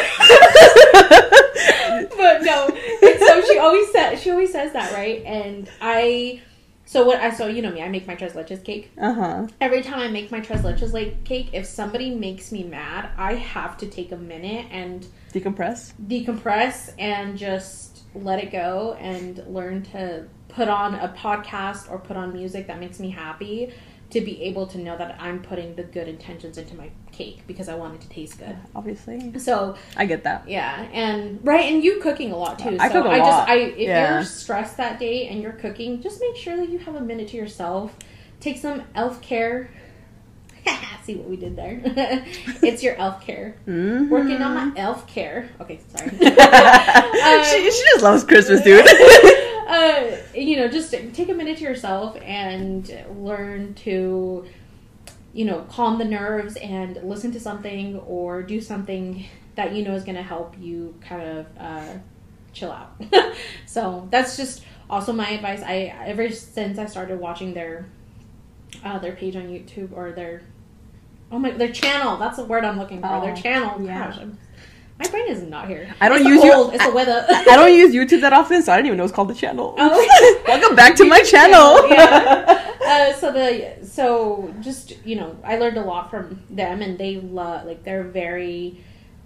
[2.17, 2.69] but no.
[3.03, 5.23] And so she always says she always says that, right?
[5.25, 6.43] And I
[6.87, 8.91] so what I so you know me, I make my tres leches cake.
[8.99, 9.47] Uh huh.
[9.61, 13.35] Every time I make my tres leches like cake, if somebody makes me mad, I
[13.35, 15.93] have to take a minute and Decompress.
[16.07, 22.17] decompress and just let it go and learn to put on a podcast or put
[22.17, 23.71] on music that makes me happy
[24.11, 27.69] to be able to know that I'm putting the good intentions into my cake because
[27.69, 28.57] I want it to taste good.
[28.75, 30.49] Obviously, So I get that.
[30.49, 32.77] yeah, and right, and you cooking a lot too.
[32.79, 33.27] I so cook a I lot.
[33.27, 34.15] just, I if Yeah.
[34.15, 37.29] you're stressed that day and you're cooking, just make sure that you have a minute
[37.29, 37.97] to yourself.
[38.39, 39.71] Take some elf care.
[41.05, 41.81] See what we did there?
[42.63, 43.57] it's your elf care.
[43.67, 44.09] Mhm.
[44.09, 45.49] Working on my elf care.
[45.61, 46.11] Okay, sorry.
[47.45, 48.87] she, she just loves Christmas, dude.
[49.69, 54.47] uh, you know, just take a minute to yourself and learn to,
[55.33, 59.95] you know, calm the nerves and listen to something or do something that you know
[59.95, 61.93] is going to help you kind of uh,
[62.53, 62.93] chill out.
[63.67, 65.63] so that's just also my advice.
[65.63, 67.87] I ever since I started watching their
[68.85, 70.43] uh, their page on YouTube or their
[71.33, 72.17] oh my their channel.
[72.17, 73.21] That's the word I'm looking for.
[73.21, 73.81] their Oh, channel.
[73.83, 74.11] yeah.
[74.11, 74.39] Gosh, I'm,
[74.99, 75.95] my brain is not here.
[76.01, 77.27] I don't It's the use you- cold, It's the weather.
[77.29, 79.75] I don't use YouTube that often, so I didn't even know it's called the channel.
[79.77, 80.43] Oh.
[80.49, 81.89] Welcome back to my channel.
[81.89, 82.63] yeah.
[82.87, 87.17] Uh, so the so just you know, I learned a lot from them, and they
[87.17, 88.79] love like they're very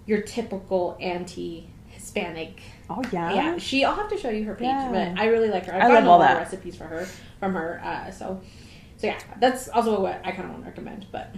[0.07, 2.59] your typical anti-Hispanic.
[2.89, 3.33] oh yeah.
[3.33, 3.85] Yeah, she.
[3.85, 4.89] I'll have to show you her page, Yeah.
[4.91, 5.73] but I really like her.
[5.75, 6.37] I've I gotten love a all lot that.
[6.37, 7.07] of recipes for her
[7.39, 7.79] from her.
[7.83, 8.41] Uh, so
[8.97, 11.05] so yeah, that's also what I kind of want to recommend.
[11.11, 11.33] But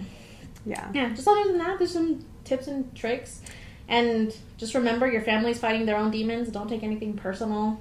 [0.66, 0.90] Yeah.
[0.94, 3.40] yeah, just other than that, there's some tips and tricks.
[3.86, 6.48] And just remember, your family's fighting their own demons.
[6.48, 7.80] Don't take anything personal.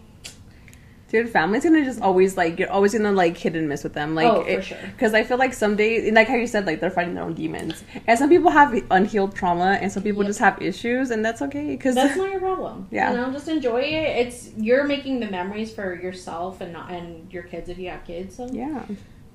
[1.10, 4.16] Dude, family's gonna just always like you're always gonna like hit and miss with them,
[4.16, 4.78] like Oh, for sure.
[4.94, 7.36] Because I feel like some days, like how you said, like they're fighting their own
[7.36, 10.30] demons, and some people have unhealed trauma, and some people Yep.
[10.30, 11.68] just have issues, and that's okay.
[11.68, 12.88] Because That's not your problem.
[12.90, 13.12] Yeah.
[13.12, 14.26] You know, just enjoy it.
[14.28, 18.04] It's you're making the memories for yourself and not and your kids if you have
[18.06, 18.36] kids.
[18.36, 18.84] So yeah,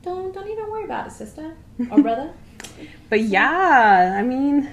[0.02, 1.54] don't don't even worry about it, sister
[1.90, 2.32] or brother.
[3.08, 4.68] but yeah, I mean,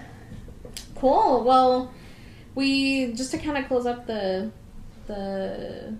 [0.95, 1.43] Cool.
[1.43, 1.91] Well,
[2.55, 4.51] we just to kind of close up the
[5.07, 5.93] the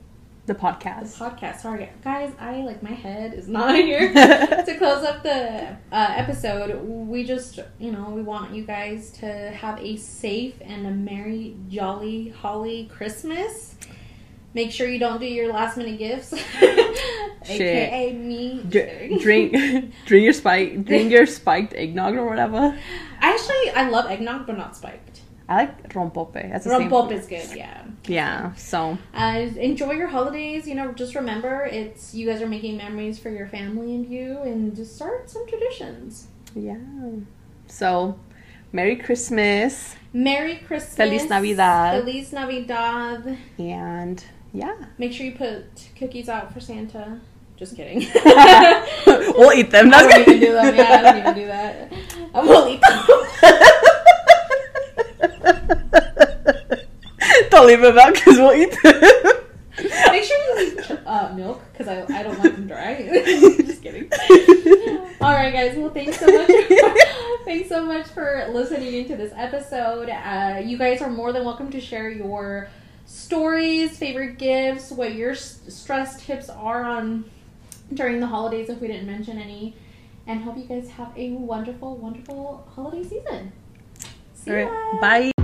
[0.45, 1.17] the podcast.
[1.17, 1.57] the podcast.
[1.61, 2.32] Sorry, guys.
[2.39, 6.82] I like my head is not here to close up the uh, episode.
[6.84, 11.55] We just, you know, we want you guys to have a safe and a merry,
[11.67, 13.76] jolly, holly Christmas.
[14.53, 16.34] Make sure you don't do your last minute gifts,
[17.48, 18.64] aka me.
[18.70, 19.52] Drink,
[20.06, 22.78] drink your spike, drink your spiked eggnog or whatever.
[23.20, 25.22] Actually, I love eggnog, but not spiked.
[25.48, 26.34] I like rompope.
[26.34, 26.91] That's same.
[27.12, 27.56] Is good.
[27.56, 27.84] Yeah.
[28.08, 28.54] Yeah.
[28.56, 30.68] So Uh, enjoy your holidays.
[30.68, 34.39] You know, just remember it's you guys are making memories for your family and you,
[34.41, 36.28] and just start some traditions.
[36.56, 36.78] yeah.
[37.68, 38.18] So,
[38.72, 40.96] Merry Christmas Merry Christmas.
[40.96, 42.04] Feliz Navidad.
[42.04, 43.38] Feliz Navidad.
[43.60, 44.24] and
[44.56, 44.74] yeah.
[44.97, 47.20] Make sure you put cookies out for Santa.
[47.58, 47.99] Just kidding.
[49.06, 49.88] we'll eat them.
[49.93, 50.76] I That's don't even do them.
[50.76, 51.93] Yeah, I don't even do that.
[52.34, 53.72] I will eat them.
[57.49, 59.01] Don't leave them out because we'll eat them.
[60.12, 63.01] Make sure you use uh, milk because I, I don't like them dry.
[63.26, 64.10] Just kidding.
[65.22, 65.78] All right, guys.
[65.78, 66.49] Well, thanks so much.
[67.45, 70.10] thanks so much for listening into this episode.
[70.10, 72.70] Uh, you guys are more than welcome to share your
[73.06, 77.30] stories, favorite gifts, what your stress tips are on
[77.93, 79.76] during the holidays if we didn't mention any.
[80.28, 83.51] And hope you guys have a wonderful, wonderful holiday season.
[84.34, 85.01] See All ya.
[85.01, 85.34] Bye.